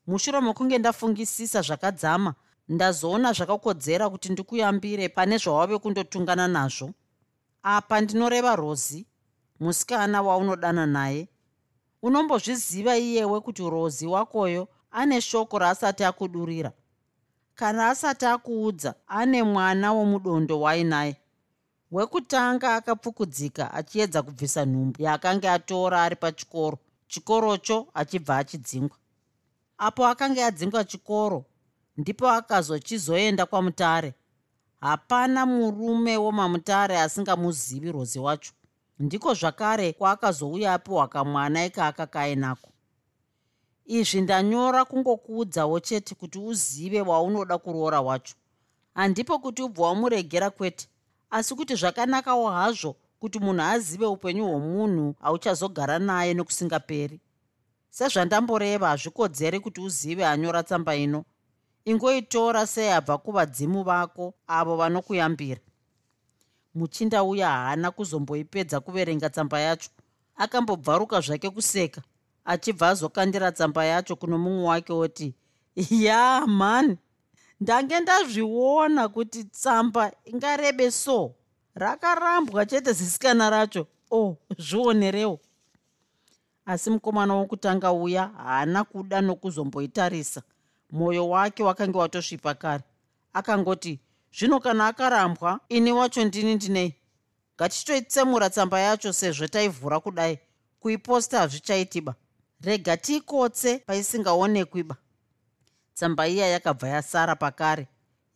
Mushure 0.08 0.40
mokunge 0.40 0.78
ndafungisisa 0.78 1.62
zvakadzama 1.62 2.34
ndazoona 2.70 3.34
zvakakodzera 3.34 4.10
kuti 4.10 4.30
ndikuyambire 4.30 5.10
pane 5.10 5.38
zvawave 5.38 5.78
kundotungana 5.78 6.48
nazvo. 6.48 6.92
Apa 7.64 8.02
ndinoreva 8.02 8.56
rozi 8.56 9.06
musikana 9.60 10.22
waunodana 10.22 10.86
naye. 10.86 11.28
Unombozviziva 12.02 12.98
iyewe 12.98 13.42
kuti 13.42 13.70
rozi 13.70 14.08
wakoyo 14.08 14.68
ane 14.92 15.22
shoko 15.22 15.60
raasati 15.60 16.04
akudurira 16.04 16.72
kana 17.60 17.90
asati 17.90 18.26
akuudza 18.26 18.94
ane 19.08 19.44
mwana 19.44 19.94
womudondo 19.94 20.62
wainaye. 20.62 21.16
Wekutanga 21.92 22.76
akapfukudzika 22.76 23.74
achiedza 23.74 24.22
kubvisa 24.22 24.66
nhumbu 24.66 25.02
yaakanga 25.02 25.54
atora 25.54 26.04
ari 26.04 26.16
pachikoro. 26.16 26.78
Chikorocho 27.08 27.88
achibva 27.94 28.38
achidzingwa. 28.38 28.98
Apo 29.78 30.02
akanga 30.08 30.46
adzingwa 30.46 30.84
chikoro 30.84 31.46
ndipo 31.98 32.30
akazochizoenda 32.30 33.46
kwamutare. 33.46 34.14
Hapana 34.82 35.46
murume 35.46 36.18
womamutare 36.18 37.00
asingamuzivi 37.00 37.92
rozi 37.92 38.20
wacho. 38.20 38.52
Ndiko 39.00 39.34
zvakare 39.34 39.94
kwaakazouya 39.94 40.74
apiwa 40.74 41.08
kamwana 41.08 41.66
ikaaka 41.66 42.08
kainako 42.08 42.70
izvi 43.88 44.22
ndanyora 44.22 44.86
kungokuudzawo 44.86 45.80
chete 45.80 46.16
kuti 46.16 46.40
uzive 46.40 47.02
waunoda 47.02 47.58
kuroora 47.58 48.02
wacho. 48.02 48.36
Handipo 48.94 49.40
kuti 49.40 49.62
ubva 49.62 49.84
wamuregera 49.84 50.50
kwete. 50.50 50.88
Asi 51.30 51.56
kuti 51.56 51.76
zvakanakawo 51.76 52.50
hazvo 52.50 52.96
kuti 53.20 53.40
munhu 53.40 53.62
azive 53.62 54.06
upenyu 54.06 54.46
hwomunhu 54.46 55.16
hauchazogara 55.20 56.00
naye 56.00 56.34
nokusingaperi. 56.34 57.20
Sezvandamboreva 57.90 58.88
hazvikodzeri 58.88 59.60
kuti 59.60 59.82
uzive 59.82 60.26
anyora 60.26 60.64
tsamba 60.64 60.96
ino. 60.96 61.26
Ingoitora 61.86 62.68
seyabva 62.68 63.18
kuvadzimu 63.18 63.84
vako 63.84 64.34
avo 64.48 64.76
vanokuyambira. 64.76 65.62
Muchinda 66.76 67.24
uya 67.24 67.50
haana 67.50 67.92
kuzomboipedza 67.92 68.80
kuverenga 68.80 69.30
tsamba 69.30 69.60
yacho. 69.60 69.90
Akambobvaruka 70.36 71.22
zvake 71.22 71.50
kuseka 71.50 72.02
achibva 72.48 72.90
azokandira 72.90 73.52
tsamba 73.52 73.86
yacho 73.86 74.16
kuno 74.16 74.38
mumwe 74.38 74.64
wake 74.68 74.94
oti 74.94 75.34
ya 75.90 76.44
mani 76.48 76.98
ndange 77.62 78.00
ndazviona 78.00 79.08
kuti 79.08 79.44
tsamba 79.44 80.12
ingarebe 80.26 80.92
so. 80.92 81.34
Rakarambwa 81.76 82.66
chete 82.66 82.94
zisikana 82.94 83.50
racho. 83.50 83.88
O 84.12 84.20
oh, 84.20 84.38
zvionerewo. 84.58 85.40
Asi 86.66 86.90
mukomana 86.90 87.34
wokutanga 87.34 87.92
uya 87.92 88.28
haana 88.28 88.84
kuda 88.84 89.22
nokuzomboitarisa. 89.22 90.42
Mwoyo 90.92 91.30
wake 91.30 91.64
wakange 91.64 91.98
watosvipa 91.98 92.54
kare. 92.54 92.84
Akangoti 93.34 94.00
zvino 94.34 94.60
kana 94.60 94.88
akarambwa 94.88 95.60
ini 95.70 95.92
wacho 95.92 96.26
ndini 96.26 96.56
ndinei 96.56 96.96
ngatitoitsemura 97.56 98.50
tsamba 98.50 98.80
yacho 98.80 99.14
sezvo 99.14 99.48
taivhura 99.48 100.00
kudai. 100.00 100.40
Kuiposta 100.80 101.40
hazvichaitiba 101.40 102.16
rega 102.62 102.98
tiikotse 102.98 103.80
paisingaonekwiba 103.80 104.96
tsamba 105.98 106.28
iya 106.28 106.48
yakabva 106.48 106.88
yasara 106.88 107.36
pakare. 107.36 107.88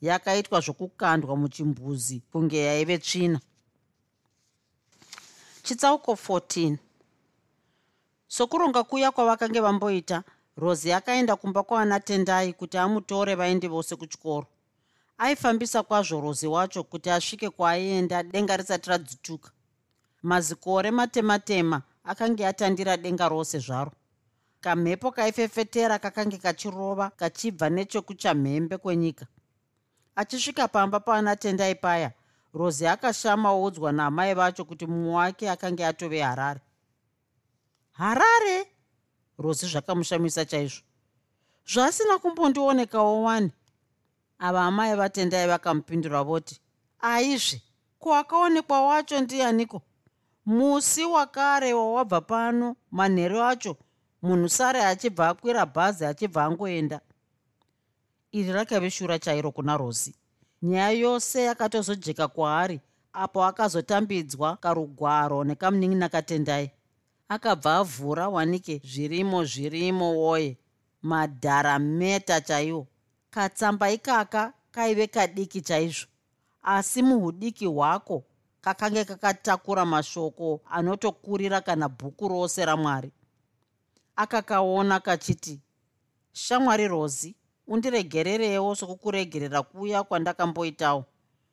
Yakaitwa 0.02 0.60
zvokukandwa 0.62 1.36
muchimbuzi 1.38 2.22
kunge 2.32 2.58
yaive 2.58 2.98
tsvina. 2.98 3.40
Chitsauko 5.64 6.12
14 6.14 6.78
sokuronga 8.28 8.84
kuya 8.84 9.12
kwavakange 9.12 9.60
vamboita 9.60 10.24
rosi 10.58 10.94
akaenda 10.94 11.36
kumba 11.36 11.64
kwaana 11.64 12.00
tendai 12.00 12.54
kuti 12.54 12.78
amutore 12.78 13.36
vaende 13.36 13.68
vose 13.68 13.96
kuchikoro. 13.96 14.48
Aifambisa 15.18 15.84
kwazvo 15.84 16.22
rozi 16.22 16.48
wacho 16.48 16.84
kuti 16.84 17.10
asvike 17.10 17.50
kwaaienda 17.50 18.24
denga 18.24 18.58
risati 18.58 18.90
radzituka 18.90 19.52
mazikore 20.24 20.92
matematema 20.92 21.82
akange 22.04 22.48
atandira 22.48 22.98
denga 22.98 23.30
rose 23.30 23.60
zvaro 23.60 23.92
kamhepo 24.62 25.12
kaifefetera 25.12 26.00
kakange 26.00 26.38
kachirova 26.38 27.10
kachibva 27.10 27.70
nechekuchamhembe 27.70 28.78
kwenyika. 28.78 29.26
Achisvika 30.16 30.68
pamba 30.68 31.00
paana 31.00 31.36
tendai 31.36 31.76
paya 31.76 32.12
rozi 32.54 32.88
akashamaudzwa 32.88 33.92
naamai 33.92 34.34
vacho 34.34 34.66
kuti 34.66 34.86
mumwe 34.86 35.14
wake 35.14 35.50
akange 35.50 35.86
atove 35.86 36.22
harare. 36.22 36.62
Harare? 37.92 38.68
Rozi 39.38 39.68
zvakamushamisa 39.68 40.46
chaizvo. 40.46 40.82
Zvasina 41.66 42.18
kumbondionekawo 42.18 43.24
wani. 43.24 43.52
Ava 44.40 44.62
amai 44.62 44.96
vatendai 44.96 45.48
vakamupindura 45.48 46.24
voti 46.24 46.62
aizve 47.00 47.62
ko 48.00 48.16
akaonekwa 48.16 48.82
wacho 48.82 49.22
ndianiko? 49.22 49.82
Musi 50.46 51.06
wakare 51.06 51.74
wawabva 51.74 52.22
pano 52.22 52.76
manheru 52.92 53.42
acho 53.44 53.78
munhu 54.22 54.50
sare 54.50 54.82
achibva 54.86 55.30
akwira 55.30 55.66
bhazi 55.66 56.06
achibva 56.06 56.44
angoenda. 56.46 57.00
Iri 58.32 58.52
rakave 58.52 58.90
shura 58.90 59.20
chairo 59.20 59.52
kuna 59.52 59.78
rosi. 59.78 60.16
Nyaya 60.62 60.92
yose 60.92 61.44
yakatozojeka 61.44 62.28
kwaari 62.28 62.80
apo 63.14 63.44
akazotambidzwa 63.46 64.58
karugwaro 64.58 65.44
nekamunin'ina 65.44 66.10
katendai 66.10 66.72
akabva 67.30 67.78
avhura 67.78 68.30
wanike 68.30 68.82
zvirimo 68.86 69.46
zvirimo 69.46 70.18
woye. 70.18 70.58
Madharameta 71.02 72.42
chaiwo. 72.42 72.88
Katsamba 73.32 73.92
ikaka 73.92 74.54
kaive 74.72 75.08
kadiki 75.08 75.62
chaizvo. 75.62 76.08
Asi 76.64 77.02
muudiki 77.02 77.66
hwako 77.66 78.24
kakange 78.62 79.06
kakatakura 79.06 79.86
mashoko 79.86 80.62
anotokurira 80.72 81.62
kana 81.62 81.90
bhuku 81.90 82.28
rose 82.28 82.66
ramwari 82.66 83.12
akakaona 84.22 85.00
kachiti 85.00 85.60
shamwari 86.34 86.88
rozi 86.88 87.36
undiregererewo 87.68 88.76
sokukuregerera 88.76 89.62
kuya 89.62 90.04
kwandakamboitawo. 90.04 91.06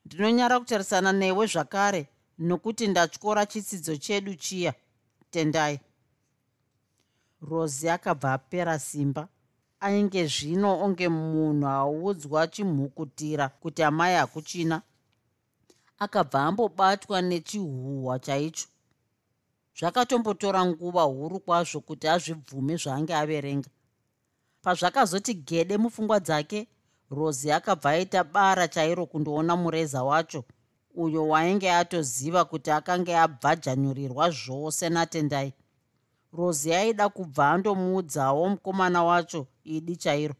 Ndinonyara 0.05 0.59
kutarisana 0.59 1.11
newe 1.11 1.45
zvakare 1.47 2.07
nokuti 2.39 2.87
ndatyora 2.87 3.45
chitsidzo 3.45 3.95
chedu 3.97 4.35
chiya. 4.35 4.73
Tendai. 5.31 5.79
Rozi 7.41 7.89
akabva 7.89 8.33
apera 8.33 8.79
simba 8.79 9.27
ainge 9.79 10.25
zvino 10.27 10.69
onge 10.83 11.07
munhu 11.09 11.67
audzwa 11.67 12.47
chimhukutira 12.47 13.49
kuti 13.61 13.83
amai 13.83 14.15
hakuchina 14.15 14.81
akabva 15.99 16.39
ambobatwa 16.47 17.21
nechihuhwa 17.21 18.19
chaicho 18.19 18.67
zvakatombotora 19.79 20.65
nguva 20.65 21.01
huru 21.03 21.39
kwazvo 21.39 21.79
kuti 21.81 22.07
azvibvume 22.07 22.75
zvaange 22.75 23.15
averenga. 23.15 23.69
Pazvakazoti 24.61 25.33
gede 25.33 25.77
mupfungwa 25.77 26.19
dzake 26.19 26.67
rozi 27.09 27.51
akabva 27.51 27.89
aita 27.89 28.23
bara 28.23 28.67
chairo 28.67 29.05
kundoona 29.05 29.55
mureza 29.55 30.03
wacho 30.03 30.43
uyo 30.95 31.27
wainge 31.27 31.71
atoziva 31.71 32.45
kuti 32.45 32.71
akange 32.71 33.17
abvajanyurirwa 33.17 34.29
zvose 34.29 34.89
natendai. 34.89 35.53
Rozi 36.33 36.73
aida 36.73 37.09
kubva 37.09 37.49
andomuudzawo 37.49 38.49
mukomana 38.49 39.03
wacho 39.03 39.47
idi 39.63 39.95
chairo. 39.95 40.35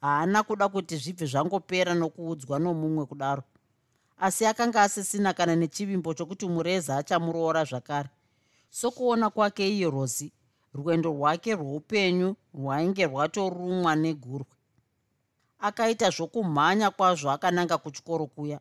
Haana 0.00 0.42
kuda 0.42 0.68
kuti 0.68 0.96
zvibve 0.96 1.26
zvangopera 1.26 1.94
nokuudzwa 1.94 2.58
nomumwe 2.58 3.06
kudaro. 3.06 3.42
Asi 4.18 4.46
akanga 4.46 4.82
asisina 4.82 5.32
kana 5.32 5.56
nechivimbo 5.56 6.14
chokuti 6.14 6.46
mureza 6.48 6.96
achamuroora 6.96 7.64
zvakare 7.64 8.08
sokuona 8.70 9.30
kwake 9.30 9.68
iye 9.68 9.90
rozi 9.90 10.32
rwendo 10.74 11.10
rwake 11.10 11.54
rweupenyu 11.54 12.36
rwainge 12.54 13.06
rwatorumwa 13.06 13.96
negurwe. 13.96 14.56
Akaita 15.58 16.10
zvokumhanya 16.10 16.90
kwazvo 16.90 17.30
akananga 17.30 17.78
kuchikoro 17.78 18.26
kuya. 18.26 18.60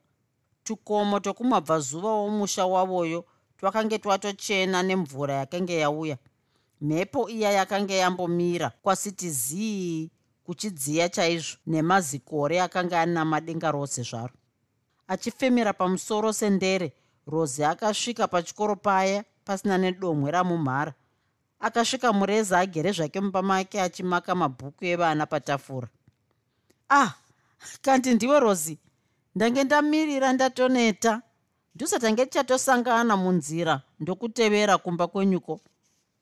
Tukomo 0.64 1.20
tokumabvazuva 1.20 2.12
womusha 2.14 2.66
wavoyo 2.66 3.26
twakange 3.58 3.98
twatochena 3.98 4.84
nemvura 4.84 5.34
yakanga 5.34 5.74
yauya. 5.74 6.18
Mhepo 6.82 7.30
iya 7.30 7.52
yakanga 7.52 7.94
yambomira 7.94 8.70
kwasiti 8.70 9.30
zii 9.30 10.12
kuchidziya 10.44 11.10
chaizvo 11.10 11.58
nemazikore 11.68 12.62
akanga 12.62 13.02
ana 13.02 13.26
madenga 13.26 13.72
rose 13.72 14.04
zvaro. 14.04 14.34
Achifemera 15.08 15.74
pamusoro 15.74 16.34
sendere 16.34 16.94
rozi 17.28 17.64
akasvika 17.64 18.28
pachikoro 18.28 18.76
paya 18.76 19.24
pasina 19.50 19.78
nedomwe 19.78 20.32
ramumhara. 20.32 20.94
Akasvika 21.60 22.14
mureza 22.14 22.60
agere 22.60 22.92
zvake 22.92 23.20
mumba 23.22 23.42
make 23.42 23.82
achimaka 23.82 24.36
mabhuku 24.36 24.86
evana 24.86 25.26
patafura. 25.26 25.88
Ah 26.90 27.14
kanti 27.82 28.14
ndiwe 28.14 28.40
rozi 28.40 28.78
ndange 29.36 29.64
ndamirira 29.64 30.34
ndatoneta. 30.34 31.22
Ndosatange 31.76 32.26
tichatosangana 32.26 33.18
munzira 33.18 33.82
ndokutevera 34.00 34.78
kumba 34.78 35.08
kwenyuko. 35.08 35.60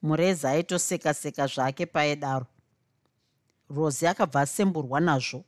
Mureza 0.02 0.50
aitoseka-seka 0.50 1.48
zvake 1.48 1.86
paedaro 1.86 2.46
rosi 3.70 4.08
akabva 4.08 4.42
asemburwa 4.42 5.00
nazvo 5.00 5.44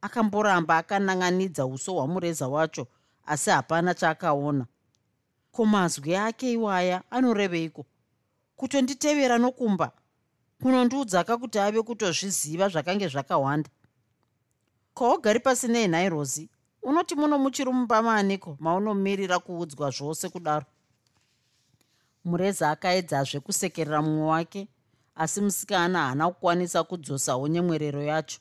akamboramba 0.00 0.76
akanan'anidza 0.76 1.66
uso 1.66 1.92
hwamureza 1.94 2.48
wacho 2.48 2.86
asi 3.26 3.50
hapana 3.50 3.94
chaakaona 3.94 4.66
ko 5.54 5.64
mazwi 5.64 6.16
ake 6.16 6.52
iwaya 6.52 7.02
anoreveiko? 7.10 7.86
Kutonditevera 8.56 9.38
nokumba 9.38 9.92
kunondiudzaka 10.60 11.36
kuti 11.38 11.58
ave 11.58 11.82
kutozviziva 11.82 12.68
zvakange 12.68 13.08
zvakawanda. 13.08 13.70
Kwaugari 14.94 15.40
pasinei 15.40 15.88
nhai 15.88 16.08
rosi 16.08 16.48
unoti 16.82 17.14
muno 17.14 17.38
muchiri 17.38 17.70
mumba 17.72 18.02
maaniko 18.02 18.56
maunomirira 18.60 19.38
kuudzwa 19.38 19.90
zvose 19.90 20.28
kudaro? 20.28 20.66
Mureza 22.24 22.70
akaedzazve 22.70 23.40
kusekerera 23.40 24.02
mumwe 24.02 24.26
wake 24.26 24.68
asi 25.14 25.40
musikana 25.40 25.98
haana 25.98 26.30
kukwanisa 26.30 26.84
kudzosawo 26.84 27.48
nyemwerero 27.48 28.02
yacho. 28.02 28.40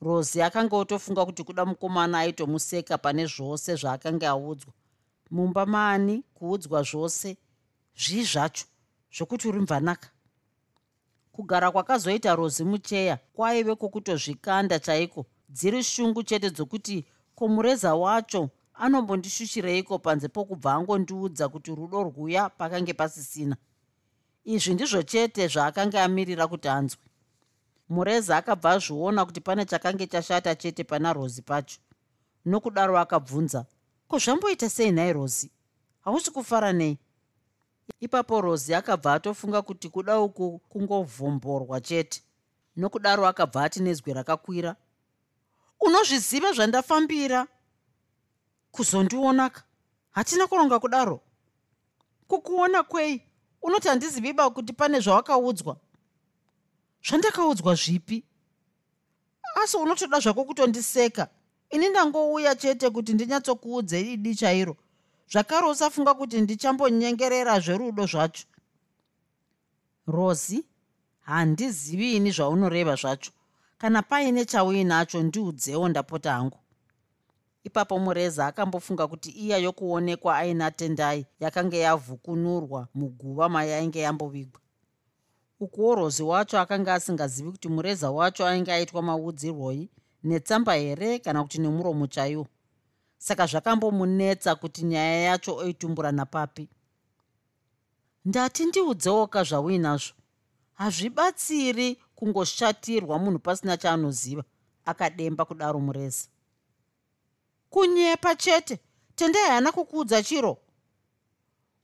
Rosi 0.00 0.42
akanga 0.42 0.76
otofunga 0.76 1.26
kuti 1.26 1.44
kuda 1.44 1.64
mukomana 1.64 2.18
aitomuseka 2.18 2.98
pane 2.98 3.26
zvose 3.26 3.74
zvaakanga 3.74 4.28
audzwa 4.30 4.72
mumba 5.30 5.66
maani 5.66 6.24
kuudzwa 6.34 6.82
zvose 6.82 7.36
zvii 7.96 8.24
zvacho 8.24 8.66
zvokuti 9.16 9.48
uri 9.48 9.60
mvanaka. 9.60 10.08
Kugara 11.32 11.70
kwakazoita 11.70 12.36
rosi 12.36 12.64
mucheya 12.64 13.18
kwaive 13.32 13.74
kwokutozvikanda 13.74 14.78
chaiko? 14.78 15.26
Dziri 15.48 15.82
shungu 15.82 16.22
chete 16.22 16.50
dzokuti 16.50 17.04
komureza 17.34 17.94
wacho 17.94 18.50
anombondishuchireiko 18.74 19.98
panze 19.98 20.28
pokubva 20.28 20.72
angondiudza 20.74 21.48
kuti 21.48 21.74
rudo 21.74 22.02
rwuya 22.02 22.48
pakange 22.50 22.92
pasisina. 22.92 23.56
Izvi 24.44 24.74
ndizvo 24.74 25.02
chete 25.02 25.48
zvaakanga 25.48 26.04
amirira 26.04 26.46
kuti 26.46 26.68
anzwe. 26.68 27.02
Mureza 27.88 28.36
akabva 28.36 28.70
azviona 28.70 29.24
kuti 29.24 29.40
pane 29.40 29.64
chakange 29.64 30.06
chashata 30.06 30.54
chete 30.54 30.84
pana 30.84 31.12
rosi 31.12 31.42
pacho. 31.42 31.78
Nokudaro 32.44 32.98
akabvunza 32.98 33.66
ko 34.08 34.18
zvamboita 34.18 34.68
sei 34.70 34.92
nhai 34.92 35.12
rosi 35.12 35.50
hausi 36.00 36.30
kufara 36.30 36.72
nei? 36.72 36.98
Ipapo 38.00 38.40
rosi 38.40 38.74
akabva 38.74 39.12
atofunga 39.14 39.62
kuti 39.62 39.88
kuda 39.88 40.20
uku 40.20 40.58
kungovhomborwa 40.58 41.80
chete. 41.80 42.22
Nokudaro 42.76 43.26
akabva 43.26 43.64
ati 43.64 43.82
nezwi 43.82 44.12
rakakwira 44.12 44.76
unozviziva 45.80 46.52
zvandafambira? 46.52 47.46
Kuzondionaka 48.70 49.62
hatina 50.10 50.46
kuronga 50.46 50.78
kudaro. 50.78 51.20
Kukuona 52.28 52.82
kwei? 52.82 53.22
Unoti 53.62 53.88
handiziviba 53.88 54.50
kuti 54.50 54.72
pane 54.72 55.00
zvawakaudzwa? 55.00 55.76
Zvandakaudzwa 57.08 57.74
zvipi? 57.74 58.24
Asi 59.62 59.76
unotoda 59.76 60.20
zvako 60.20 60.44
kutondiseka 60.44 61.28
ini 61.70 61.88
ndangouya 61.88 62.54
chete 62.54 62.90
kuti 62.90 63.14
ndinyatsokuudze 63.14 64.02
didi 64.02 64.34
chairo. 64.34 64.76
Zvakare 65.32 65.66
usafunga 65.66 66.14
kuti 66.14 66.40
ndichambonyengerera 66.40 67.60
zverudo 67.60 68.06
zvacho. 68.06 68.46
Rosi 70.06 70.64
handizivi 71.20 72.16
ini 72.16 72.30
zvaunoreva 72.30 72.94
zvacho. 72.96 73.32
Kana 73.78 74.02
paine 74.02 74.44
chauinacho 74.44 75.22
ndiudzewo 75.22 75.88
ndapota 75.88 76.32
hangu. 76.32 76.58
Ipapo 77.64 77.98
mureza 77.98 78.46
akambofunga 78.46 79.06
kuti 79.06 79.30
iya 79.30 79.58
yokuonekwa 79.58 80.36
aina 80.36 80.70
tendai 80.70 81.26
yakanga 81.40 81.76
yavhukunurwa 81.76 82.88
muguva 82.94 83.48
mayainge 83.48 84.00
yambovigwa. 84.00 84.60
Ukuwo 85.60 85.94
rozi 85.94 86.22
wacho 86.22 86.60
akanga 86.60 86.94
asingazivi 86.94 87.50
kuti 87.50 87.68
mureza 87.68 88.10
wacho 88.10 88.46
ainge 88.46 88.72
aitwa 88.72 89.02
maudzirwoi 89.02 89.88
netsamba 90.26 90.74
here 90.74 91.18
kana 91.18 91.42
kuti 91.42 91.58
nemuromo 91.58 92.06
chaiwo 92.06 92.46
saka 93.18 93.46
zvakambomunetsa 93.46 94.54
kuti 94.54 94.82
nyaya 94.82 95.20
yacho 95.20 95.56
oitumbura 95.56 96.12
napapi. 96.12 96.68
Ndati 98.24 98.66
ndiudzewoka 98.66 99.44
zvauinazvo 99.44 100.14
hazvibatsiri 100.74 101.94
kungoshatirwa 102.14 103.18
munhu 103.18 103.38
pasina 103.38 103.76
chaanoziva 103.76 104.44
akademba 104.84 105.44
kudaro 105.44 105.80
mureza. 105.80 106.28
Kunyepa 107.70 108.34
chete 108.34 108.78
tendai 109.14 109.48
haana 109.50 109.72
kukuudza 109.72 110.22
chiro. 110.22 110.58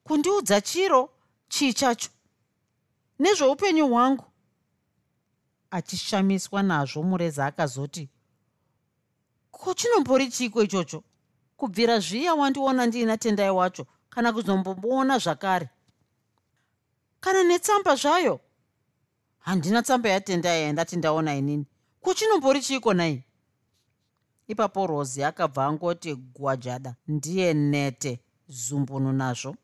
Kundiudza 0.05 0.61
chiro 0.61 1.11
chii 1.49 1.73
chacho? 1.73 2.11
Nezveupenyu 3.19 3.89
hwangu. 3.89 4.25
Achishamiswa 5.71 6.63
nazvo 6.63 7.03
mureza 7.03 7.47
akazoti 7.47 8.09
ko 9.53 9.75
chinombori 9.75 10.29
chiko 10.31 10.63
ichocho? 10.63 11.03
Kubvira 11.57 11.99
zviya 12.01 12.35
wandiona 12.35 12.87
ndiina 12.87 13.17
tendai 13.17 13.51
wacho 13.51 13.87
kana 14.11 14.33
kuzombomboona 14.33 15.19
zvakare. 15.19 15.69
Kana 17.21 17.45
netsamba 17.45 17.95
zvayo? 17.97 18.41
Handina 19.39 19.83
tsamba 19.83 20.09
yatendai 20.09 20.63
yandati 20.63 20.97
ndaona 20.97 21.35
inini. 21.35 21.67
Kuchinombori 22.01 22.61
chiko 22.61 22.95
nai? 22.95 23.25
Ipapo 24.49 24.87
rosi 24.87 25.25
akabva 25.25 25.67
angoti 25.67 26.15
gwajada 26.15 26.95
ndiye 27.09 27.55
nete 27.55 28.21
zumbunu 28.49 29.13
nazvo. 29.13 29.57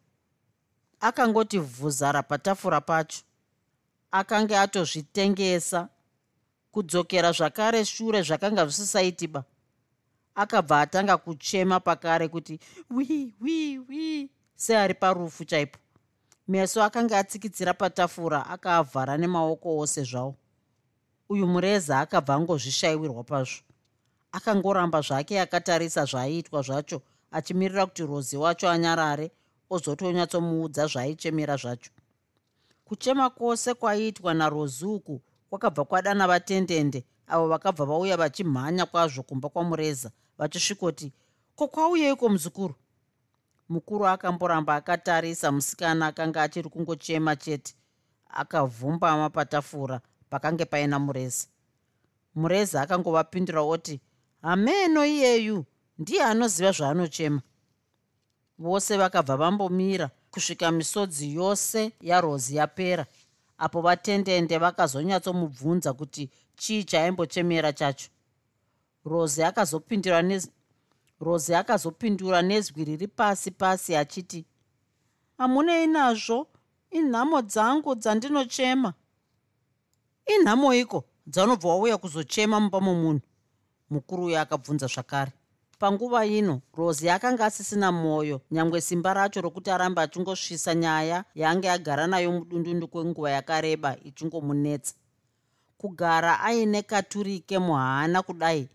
Akangoti 1.01 1.59
vhuzara 1.59 2.23
patafura 2.23 2.81
pacho. 2.81 3.23
Akanga 4.11 4.63
atozvitengesa. 4.63 5.89
Kudzokera 6.73 7.33
zvakare 7.33 7.85
shure 7.85 8.23
zvakanga 8.23 8.65
zvisisaitiba 8.67 9.45
akabva 10.39 10.81
atanga 10.81 11.17
kuchema 11.17 11.81
pakare 11.81 12.29
kuti 12.29 12.61
wi 12.91 13.35
wi 13.41 13.79
wi 13.79 14.31
seari 14.55 14.95
parufu 14.95 15.45
chaipo. 15.45 15.79
Meso 16.49 16.83
akanga 16.83 17.19
atsikitsira 17.19 17.75
patafura 17.75 18.47
akaavhara 18.47 19.17
nemaoko 19.17 19.79
ose 19.79 20.03
zvawo 20.05 20.35
uyu 21.29 21.47
mureza 21.47 22.01
akabva 22.01 22.35
angozvishayiwirwa 22.35 23.25
pazvo. 23.25 23.63
Akangoramba 24.33 25.01
zvake 25.01 25.41
akatarisa 25.41 26.05
zvaiitwa 26.05 26.63
zvacho 26.63 27.03
achimirira 27.31 27.87
kuti 27.87 28.03
rozi 28.07 28.37
wacho 28.37 28.69
anyarare 28.71 29.31
ozotonyatsomuudza 29.71 30.87
zvaaichemera 30.87 31.57
zvacho. 31.57 31.91
Kuchema 32.85 33.31
kwose 33.31 33.75
kwaiitwa 33.75 34.35
narozi 34.35 34.85
uku 34.85 35.21
kwakabva 35.51 35.85
kwadana 35.85 36.27
vatendende 36.27 37.05
avo 37.27 37.49
vakabva 37.49 37.85
vauya 37.85 38.17
vachimhanya 38.17 38.87
kwazvo 38.87 39.23
kumba 39.23 39.49
kwamureza 39.49 40.11
vachisvikoti 40.39 41.13
ko 41.57 41.69
kwauyeiko 41.69 42.29
muzukuru? 42.29 42.75
Mukuru 43.69 44.07
akamboramba 44.07 44.75
akatarisa 44.75 45.53
musikana 45.53 46.07
akanga 46.07 46.43
achiri 46.43 46.69
kungochema 46.69 47.37
chete. 47.37 47.75
Akavhumbama 48.29 49.31
patafura 49.31 50.01
pakange 50.31 50.65
paina 50.65 50.99
mureza. 50.99 51.47
Mureza 52.35 52.83
akangovapindura 52.83 53.63
oti 53.63 54.01
hameno 54.43 55.05
iyeyu 55.07 55.65
ndiye 55.99 56.25
anoziva 56.25 56.73
zvaanochema. 56.73 57.41
Vose 58.59 58.97
vakabva 58.97 59.37
vambomira 59.37 60.11
kusvika 60.31 60.71
misodzi 60.71 61.35
yose 61.35 61.93
yarozi 62.01 62.57
yapera 62.57 63.07
apo 63.59 63.81
vatendende 63.81 64.59
vakazonyatsomubvunza 64.59 65.93
kuti 65.93 66.31
chii 66.57 66.85
chaimbochemera 66.85 67.73
chacho 67.73 68.09
rozi 69.05 69.43
akazopindura 69.43 70.23
rozi 71.21 71.55
akazopindura 71.55 72.43
nezwi 72.43 72.85
riri 72.85 73.09
pasi 73.09 73.51
pasi 73.51 73.97
achiti 73.97 74.47
hamunei 75.39 75.87
nazvo? 75.87 76.47
Inhamo 76.91 77.43
dzangu 77.43 77.95
dzandinochema. 77.95 78.95
Inhamoiko 80.27 81.05
dzanobva 81.27 81.69
wauya 81.69 81.99
kuzochema 81.99 82.61
mumba 82.61 82.81
momunhu 82.81 83.21
mukuru 83.91 84.25
uyo 84.25 84.41
akabvunza 84.41 84.87
zvakare. 84.87 85.33
Panguva 85.79 86.27
ino 86.27 86.61
rozi 86.75 87.11
akanga 87.11 87.45
asisina 87.45 87.93
mwoyo 87.93 88.41
nyangwe 88.51 88.81
simba 88.81 89.15
racho 89.15 89.41
rokuti 89.41 89.71
arambe 89.71 90.01
achingosvisa 90.01 90.75
nyaya 90.75 91.25
yaange 91.35 91.71
agara 91.71 92.07
nayo 92.07 92.33
mudundundu 92.33 92.89
kwenguva 92.89 93.31
yakareba 93.31 93.97
ichingomunetsa. 94.05 94.95
Kugara 95.79 96.41
aine 96.41 96.83
katurike 96.83 97.59
muhana 97.59 98.23
kudai 98.23 98.69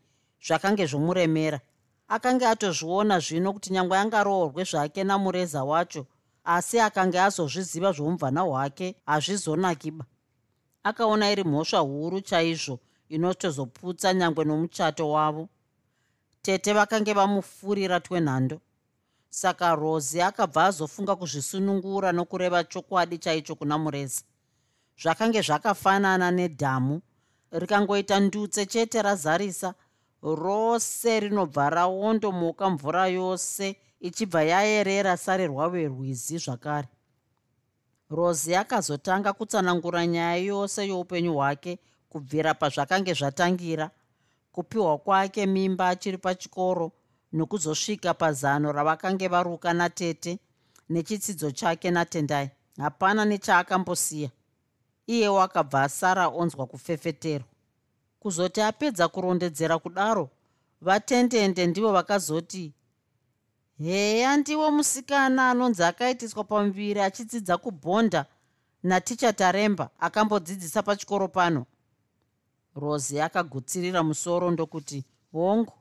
zvakange 0.46 0.86
zvomuremera. 0.86 1.60
Akanga 2.08 2.50
atozviona 2.50 3.20
zvino 3.20 3.54
kuti 3.54 3.74
nyangwe 3.74 3.98
angaroorwe 3.98 4.64
zvake 4.64 5.04
namureza 5.04 5.64
wacho 5.64 6.06
asi 6.44 6.80
akanga 6.80 7.26
azozviziva 7.26 7.92
zvoumvana 7.92 8.42
hwake 8.42 8.96
hazvizonakiba 9.06 10.06
akaona 10.84 11.32
iri 11.32 11.44
mhosva 11.44 11.80
huru 11.80 12.22
chaizvo 12.22 12.80
inotozoputsa 13.10 14.14
nyangwe 14.14 14.46
nomuchato 14.46 15.10
wavo. 15.10 15.50
Tete 16.42 16.74
vakange 16.74 17.14
vamufurira 17.14 18.00
twenhando. 18.00 18.62
Saka 19.30 19.76
rozi 19.76 20.22
akabva 20.22 20.66
azofunga 20.66 21.16
kuzvisunungura 21.16 22.12
nokureva 22.12 22.64
chokwadi 22.64 23.18
chaicho 23.18 23.56
kuna 23.56 23.78
mureza. 23.78 24.22
Zvakange 25.02 25.42
zvakafanana 25.42 26.32
nedhamu 26.32 27.02
rikangoita 27.52 28.20
ndutse 28.20 28.66
chete 28.66 29.02
razarisa 29.02 29.74
rose 30.24 31.20
rinobva 31.20 31.70
raondomoka 31.70 32.70
mvura 32.70 33.08
yose 33.08 33.76
ichibva 34.00 34.44
yayerera 34.44 35.18
sare 35.18 35.48
rwaverwizi 35.48 36.38
zvakare. 36.38 36.88
Rozi 38.10 38.56
akazotanga 38.56 39.34
kutsanangura 39.34 40.08
nyaya 40.08 40.36
yose 40.38 40.88
youpenyu 40.88 41.34
hwake 41.34 41.80
kubvira 42.10 42.54
pazvakange 42.54 43.14
zvatangira 43.14 43.90
kupiwa 44.52 44.98
kwake 44.98 45.46
mimba 45.46 45.88
achiri 45.90 46.18
pachikoro 46.18 46.92
nokuzosvika 47.34 48.14
pazano 48.14 48.72
ravakange 48.72 49.28
varuka 49.28 49.74
natete 49.74 50.40
nechitsidzo 50.90 51.52
chake 51.52 51.92
natendai. 51.92 52.50
Hapana 52.78 53.26
nechaakambosiya. 53.26 54.30
Iyewo 55.08 55.42
akabva 55.42 55.84
asara 55.84 56.28
onzwa 56.28 56.66
kufefeterwa 56.68 57.53
kuzoti 58.24 58.62
apedza 58.62 59.08
kurondedzera 59.08 59.76
kudaro 59.84 60.26
vatendende 60.82 61.68
ndivo 61.68 61.92
vakazoti 61.98 62.74
heya 63.84 64.38
ndiwo 64.38 64.72
musikana 64.72 65.50
anonzi 65.50 65.84
akaitiswa 65.84 66.44
pamuviri 66.44 67.00
achidzidza 67.02 67.58
kubhonda 67.58 68.26
naticha 68.84 69.34
taremba 69.34 69.90
akambodzidzisa 70.00 70.84
pachikoro 70.84 71.28
pano. 71.28 71.66
Rozi 72.76 73.22
akagutsirira 73.22 74.04
musoro 74.04 74.52
ndokuti 74.52 75.06
hongu 75.32 75.74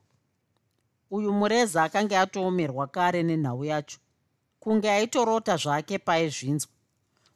uyu 1.11 1.33
mureza 1.33 1.83
akanga 1.83 2.21
atoomerwa 2.21 2.87
kare 2.87 3.23
nenhau 3.23 3.65
yacho. 3.65 3.99
Kunge 4.59 4.91
aitorota 4.91 5.57
zvake 5.57 5.97
paizvinzwa. 5.97 6.71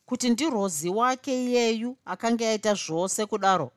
Kuti 0.05 0.29
ndirozi 0.29 0.89
wake 0.89 1.45
iyeyu 1.45 1.97
akanga 2.05 2.49
aita 2.49 2.73
zvose 2.73 3.25
kudaro 3.25 3.71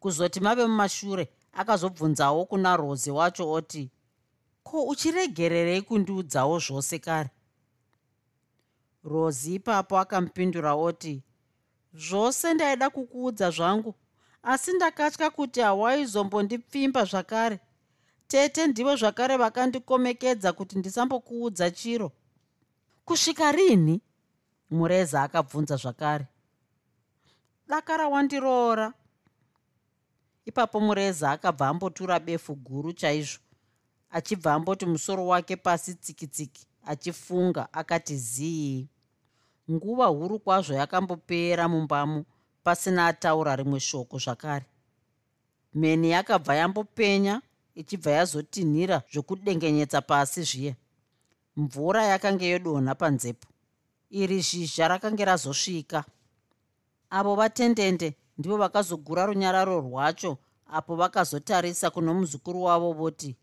kuzoti 0.00 0.40
mave 0.40 0.66
mumashure 0.66 1.28
akazobvunzawo 1.52 2.44
kuna 2.44 2.76
rozi 2.76 3.10
wacho 3.10 3.50
oti 3.50 3.90
ko 4.62 4.82
uchiregererei 4.82 5.82
kundiudzawo 5.82 6.58
zvose 6.58 6.98
kare? 6.98 7.30
Rozi 9.04 9.54
ipapo 9.54 9.98
akamupindura 9.98 10.74
oti 10.74 11.22
zvose 11.94 12.54
ndaida 12.54 12.90
kukuudza 12.90 13.50
zvangu 13.50 13.94
asi 14.42 14.72
ndakatya 14.72 15.30
kuti 15.30 15.60
hawaizombondipfimba 15.60 17.04
zvakare. 17.04 17.60
Tete 18.28 18.66
ndivo 18.66 18.96
zvakare 18.96 19.36
vakandikomekedza 19.36 20.52
kuti 20.52 20.78
ndisambokuudza 20.78 21.70
chiro. 21.70 22.12
Kusvika 23.04 23.52
rini? 23.52 24.00
Mureza 24.70 25.22
akabvunza 25.22 25.76
zvakare. 25.76 26.26
Dakara 27.68 28.08
wandiroora 28.08 28.92
ipapo 30.48 30.80
mureza 30.80 31.30
akabva 31.30 31.68
ambotura 31.68 32.20
befu 32.20 32.54
guru 32.54 32.92
chaizvo 32.92 33.40
achibva 34.10 34.54
amboti 34.54 34.86
musoro 34.86 35.26
wake 35.26 35.56
pasi 35.56 35.94
tsikitsiki 35.94 36.66
achifunga 36.86 37.72
akati 37.72 38.16
zii. 38.16 38.88
Nguva 39.70 40.06
huru 40.06 40.38
kwazvo 40.38 40.74
yakambopera 40.74 41.68
mumbamo 41.68 42.24
pasina 42.64 43.06
ataura 43.06 43.56
rimwe 43.56 43.80
shoko 43.80 44.18
zvakare. 44.18 44.66
Mheni 45.74 46.10
yakabva 46.10 46.54
yambopenya 46.54 47.42
ichibva 47.74 48.10
yazotinhira 48.10 49.02
zvokudengenyetsa 49.12 50.00
pasi 50.00 50.42
zviya. 50.42 50.74
Mvura 51.56 52.04
yakanga 52.04 52.44
yodonha 52.44 52.94
panzepo. 52.94 53.48
Iri 54.10 54.40
zhizha 54.40 54.88
rakanga 54.88 55.24
razosvika. 55.24 56.04
Avo 57.10 57.34
vatendende 57.34 58.14
ndivo 58.38 58.56
vakazogura 58.56 59.26
runyararo 59.26 59.80
rwacho 59.80 60.38
apo 60.66 60.96
vakazotarisa 60.96 61.90
kuno 61.90 62.14
muzukuru 62.14 62.62
wavo 62.62 62.92
voti 62.92 63.36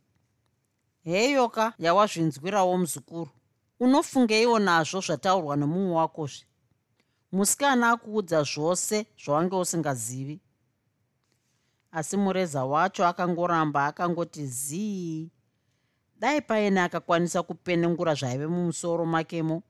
heyoka 1.04 1.74
yawazvinzwirawo 1.80 2.78
muzukuru 2.78 3.32
unofungeiwo 3.80 4.60
nazvo 4.60 5.00
zvataurwa 5.02 5.56
nomumwe 5.56 5.96
wakozve. 5.96 6.46
Musikana 7.32 7.90
akuudza 7.92 8.44
zvose 8.44 9.06
zvawange 9.24 9.56
usingazivi. 9.56 10.40
Asi 11.92 12.18
mureza 12.18 12.66
wacho 12.66 13.08
akangoramba 13.08 13.86
akangoti 13.86 14.48
zii 14.48 15.30
dai 16.20 16.42
paine 16.42 16.82
akakwanisa 16.82 17.44
kupenengura 17.44 18.14
zvaive 18.16 18.48
mumusoro 18.48 19.06
makemo 19.06 19.64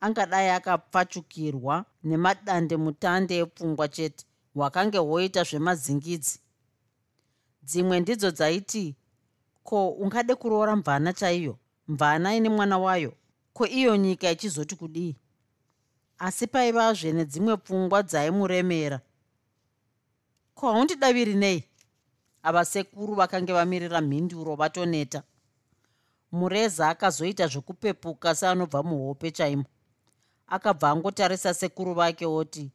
angadai 0.00 0.48
akapfachukirwa 0.50 1.84
nemadande 2.04 2.76
mutande 2.76 3.38
epfungwa 3.38 3.88
chete 3.88 4.27
hwakange 4.58 4.98
hwoita 4.98 5.42
zvemadzingidzi. 5.44 6.40
Dzimwe 7.62 8.00
ndidzo 8.00 8.30
dzaiti 8.30 8.96
ko 9.62 9.88
ungade 9.88 10.34
kuroora 10.34 10.76
mvana 10.76 11.12
chaiyo? 11.12 11.58
Mvana 11.88 12.34
ine 12.36 12.48
mwana 12.48 12.78
wayo. 12.78 13.12
Ko 13.52 13.66
iyo 13.66 13.96
nyika 13.96 14.30
ichizoti 14.30 14.76
kudii? 14.76 15.16
Asi 16.18 16.46
paivazve 16.46 17.12
nedzimwe 17.12 17.56
pfungwa 17.56 18.02
dzaimuremera. 18.02 19.00
Ko 20.54 20.72
haundidaviri 20.72 21.34
nei? 21.34 21.64
Ava 22.42 22.64
sekuru 22.64 23.14
vakange 23.14 23.52
vamirira 23.52 24.00
mhinduro 24.00 24.54
vatoneta. 24.54 25.22
Mureza 26.32 26.88
akazoita 26.88 27.46
zvekupepuka 27.46 28.34
seanobva 28.34 28.82
muhope 28.82 29.30
chaimo. 29.30 29.64
Akabva 30.46 30.90
angotarisa 30.90 31.54
sekuru 31.54 31.94
vake 31.94 32.26
oti 32.26 32.72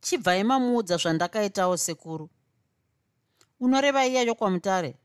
chibvai 0.00 0.44
mamuudza 0.44 0.96
zvandakaitawo 0.96 1.76
sekuru. 1.76 2.28
Unoreva 3.60 4.06
iyayo 4.06 4.34
kwamutare 4.34 4.96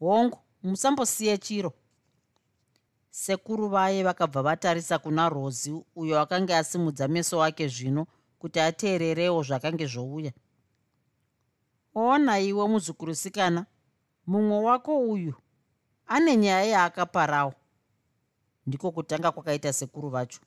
hongu 0.00 0.38
musambosiye 0.62 1.38
chiro. 1.38 1.72
Sekuru 3.10 3.68
vaye 3.68 4.02
vakabva 4.02 4.42
vatarisa 4.42 4.98
kuna 4.98 5.28
rozi 5.28 5.72
uyo 5.96 6.20
akanga 6.20 6.58
asimudza 6.58 7.08
meso 7.08 7.42
ake 7.42 7.68
zvino 7.68 8.06
kuti 8.38 8.60
ateererewo 8.60 9.42
zvakange 9.42 9.86
zvouya. 9.86 10.32
Ona 11.94 12.40
iwe 12.40 12.68
muzukurusikana 12.68 13.66
mumwe 14.26 14.58
wako 14.58 15.00
uyu 15.00 15.34
ane 16.06 16.36
nyaya 16.36 16.64
yaakaparawo 16.64 17.54
ndiko 18.66 18.90
kutanga 18.92 19.32
kwakaita 19.32 19.72
sekuru 19.72 20.08
vacho. 20.08 20.40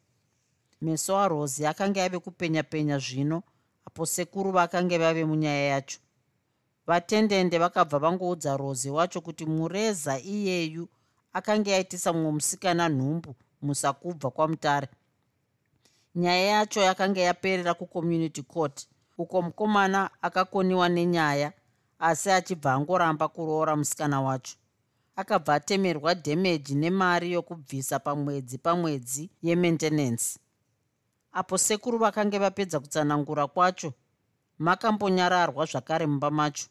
Meso 0.81 1.17
arozi 1.17 1.65
akanga 1.65 2.03
ave 2.03 2.19
kupenya 2.19 2.63
penya 2.63 2.97
zvino 2.97 3.43
apo 3.89 4.05
sekuru 4.05 4.51
vakange 4.51 4.97
vave 4.97 5.25
munyaya 5.25 5.65
yacho. 5.67 5.99
Vatendende 6.87 7.57
vakabva 7.57 7.99
vangoudza 7.99 8.57
rozi 8.57 8.89
wacho 8.89 9.21
kuti 9.21 9.45
mureza 9.45 10.19
iyeyu 10.19 10.87
akanga 11.33 11.71
yaitisa 11.71 12.13
mumwe 12.13 12.31
musikana 12.31 12.89
nhumbu 12.89 13.35
musakubva 13.61 14.29
kwamutare. 14.31 14.87
Nyaya 16.15 16.45
yacho 16.47 16.81
yakanga 16.81 17.21
yaperera 17.21 17.73
kucommunity 17.73 18.43
court. 18.43 18.87
Uko 19.17 19.41
mukomana 19.41 20.09
akakoniwa 20.21 20.89
nenyaya 20.89 21.53
asi 21.99 22.31
achibva 22.31 22.73
angoramba 22.73 23.27
kuroora 23.27 23.75
musikana 23.75 24.21
wacho. 24.21 24.55
Akabva 25.15 25.53
atemerwa 25.55 26.13
dhemeji 26.13 26.75
nemari 26.75 27.31
yokubvisa 27.31 27.99
pamwedzi 27.99 28.57
pamwedzi 28.57 29.29
yemaintenance 29.41 30.39
apo 31.39 31.57
sekuru 31.57 31.97
vakange 31.97 32.37
vapedza 32.39 32.79
kutsanangura 32.79 33.47
kwacho 33.47 33.93
makambonyararwa 34.59 35.65
zvakare 35.65 36.05
mumba 36.07 36.31
macho 36.31 36.67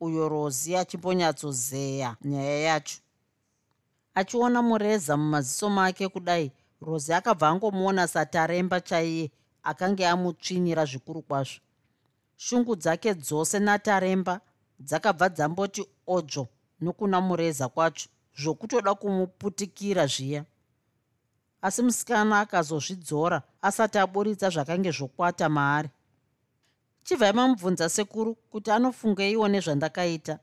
uyo 0.00 0.28
rozi 0.28 0.76
achimbonyatsozeya 0.76 2.16
nyaya 2.24 2.58
yacho. 2.58 2.98
Achiona 4.14 4.62
mureza 4.62 5.16
mumaziso 5.16 5.70
make 5.70 6.08
kudai 6.08 6.52
rozi 6.80 7.12
akabva 7.12 7.48
angomuona 7.48 8.06
sataremba 8.08 8.80
chaiye 8.80 9.30
akanga 9.62 10.10
amutsvinyira 10.10 10.84
zvikuru 10.84 11.22
kwazvo. 11.22 11.60
Shungu 12.36 12.76
dzake 12.76 13.14
dzose 13.14 13.58
nataremba 13.58 14.40
dzakabva 14.80 15.28
dzamboti 15.28 15.82
odzvo 16.06 16.48
nokuna 16.80 17.20
mureza 17.20 17.68
kwacho 17.68 18.08
zvokutoda 18.38 18.94
kumuputikira 18.94 20.06
zviya 20.06 20.44
asi 21.66 21.82
musikana 21.82 22.40
akazozvidzora 22.40 23.42
asati 23.62 23.98
aburitsa 23.98 24.50
zvakange 24.50 24.90
zvokwata 24.90 25.48
maari. 25.48 25.88
Chibvai 27.04 27.32
mamubvunza 27.32 27.88
sekuru 27.88 28.34
kuti 28.52 28.70
anofungeiwo 28.70 29.48
nezvandakaita 29.48 30.38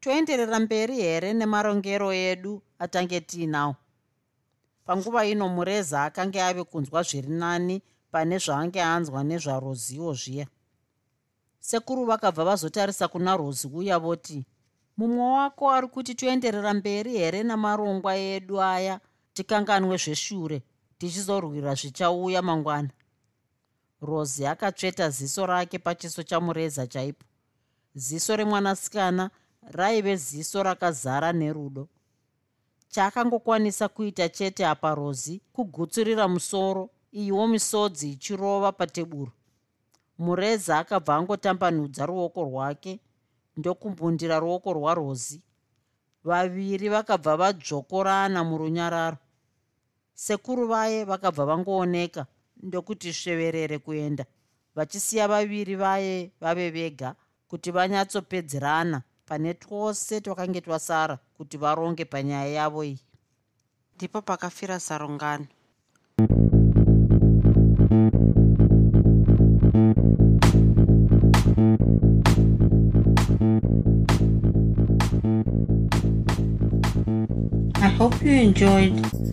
toenderera 0.00 0.58
mberi 0.60 0.96
here 0.96 1.32
nemarongero 1.32 2.12
edu 2.12 2.62
atange 2.78 3.20
tiinawo? 3.20 3.76
Panguva 4.84 5.24
ino 5.26 5.48
mureza 5.48 6.04
akange 6.04 6.42
ave 6.42 6.64
kunzwa 6.64 7.02
zviri 7.02 7.28
nani 7.28 7.82
pane 8.10 8.38
zvaange 8.38 8.82
anzwa 8.82 9.24
nezvarozivo 9.24 10.12
zviya. 10.14 10.46
Sekuru 11.60 12.04
vakabva 12.04 12.44
vazotarisa 12.44 13.08
kuna 13.08 13.36
rozi 13.36 13.68
uya 13.68 13.98
voti 13.98 14.46
mumwe 14.96 15.24
wako 15.36 15.70
ari 15.70 15.88
kuti 15.88 16.14
toenderera 16.14 16.74
mberi 16.74 17.12
here 17.18 17.42
namarongwa 17.42 18.16
edu 18.16 18.62
aya 18.62 19.00
tikanganwe 19.34 19.96
zveshure 19.96 20.62
tichizorwira 20.98 21.74
zvichauya 21.74 22.42
mangwana. 22.42 22.90
Rozi 24.02 24.46
akatsveta 24.46 25.10
ziso 25.10 25.46
rake 25.46 25.78
pachiso 25.78 26.22
chamureza 26.22 26.86
chaipo. 26.86 27.24
Ziso 27.94 28.36
remwanasikana 28.36 29.30
raive 29.62 30.16
ziso 30.16 30.62
rakazara 30.62 31.32
nerudo. 31.32 31.88
Chaakangokwanisa 32.88 33.88
kuita 33.88 34.28
chete 34.28 34.66
apa 34.66 34.94
rozi 34.94 35.40
kugutsurira 35.52 36.28
musoro 36.28 36.90
iwo 37.12 37.48
misodzi 37.48 38.10
ichirova 38.10 38.72
pateburu 38.72 39.32
mureza 40.18 40.78
akabva 40.78 41.14
angotambanudza 41.16 42.06
ruoko 42.06 42.44
rwake 42.44 43.00
ndokumbundira 43.56 44.38
ruoko 44.38 44.72
rwarozi 44.72 45.42
vaviri 46.24 46.88
vakabva 46.88 47.36
vadzvokorana 47.36 48.44
murunyararo 48.44 49.18
sekuru 50.14 50.66
vaye 50.68 51.04
vakabva 51.04 51.44
vangooneka 51.46 52.26
ndokuti 52.62 53.12
sveverere 53.12 53.78
kuenda. 53.78 54.24
Vachisiya 54.74 55.28
vaviri 55.28 55.76
vaye 55.76 56.30
vave 56.40 56.70
vega 56.70 57.14
kuti 57.48 57.70
vanyatsopedzerana 57.70 59.02
pane 59.26 59.54
twose 59.54 60.20
twakange 60.20 60.60
twasara 60.60 61.18
kuti 61.36 61.56
varonge 61.56 62.04
panyaya 62.04 62.46
yavo 62.48 62.84
iyi. 62.84 63.00
Ndipo 63.96 64.22
pakafira 64.22 64.80
sarungano 64.80 65.46
I 77.76 77.88
hope 77.98 78.22
you 78.22 78.32
enjoyed 78.32 79.23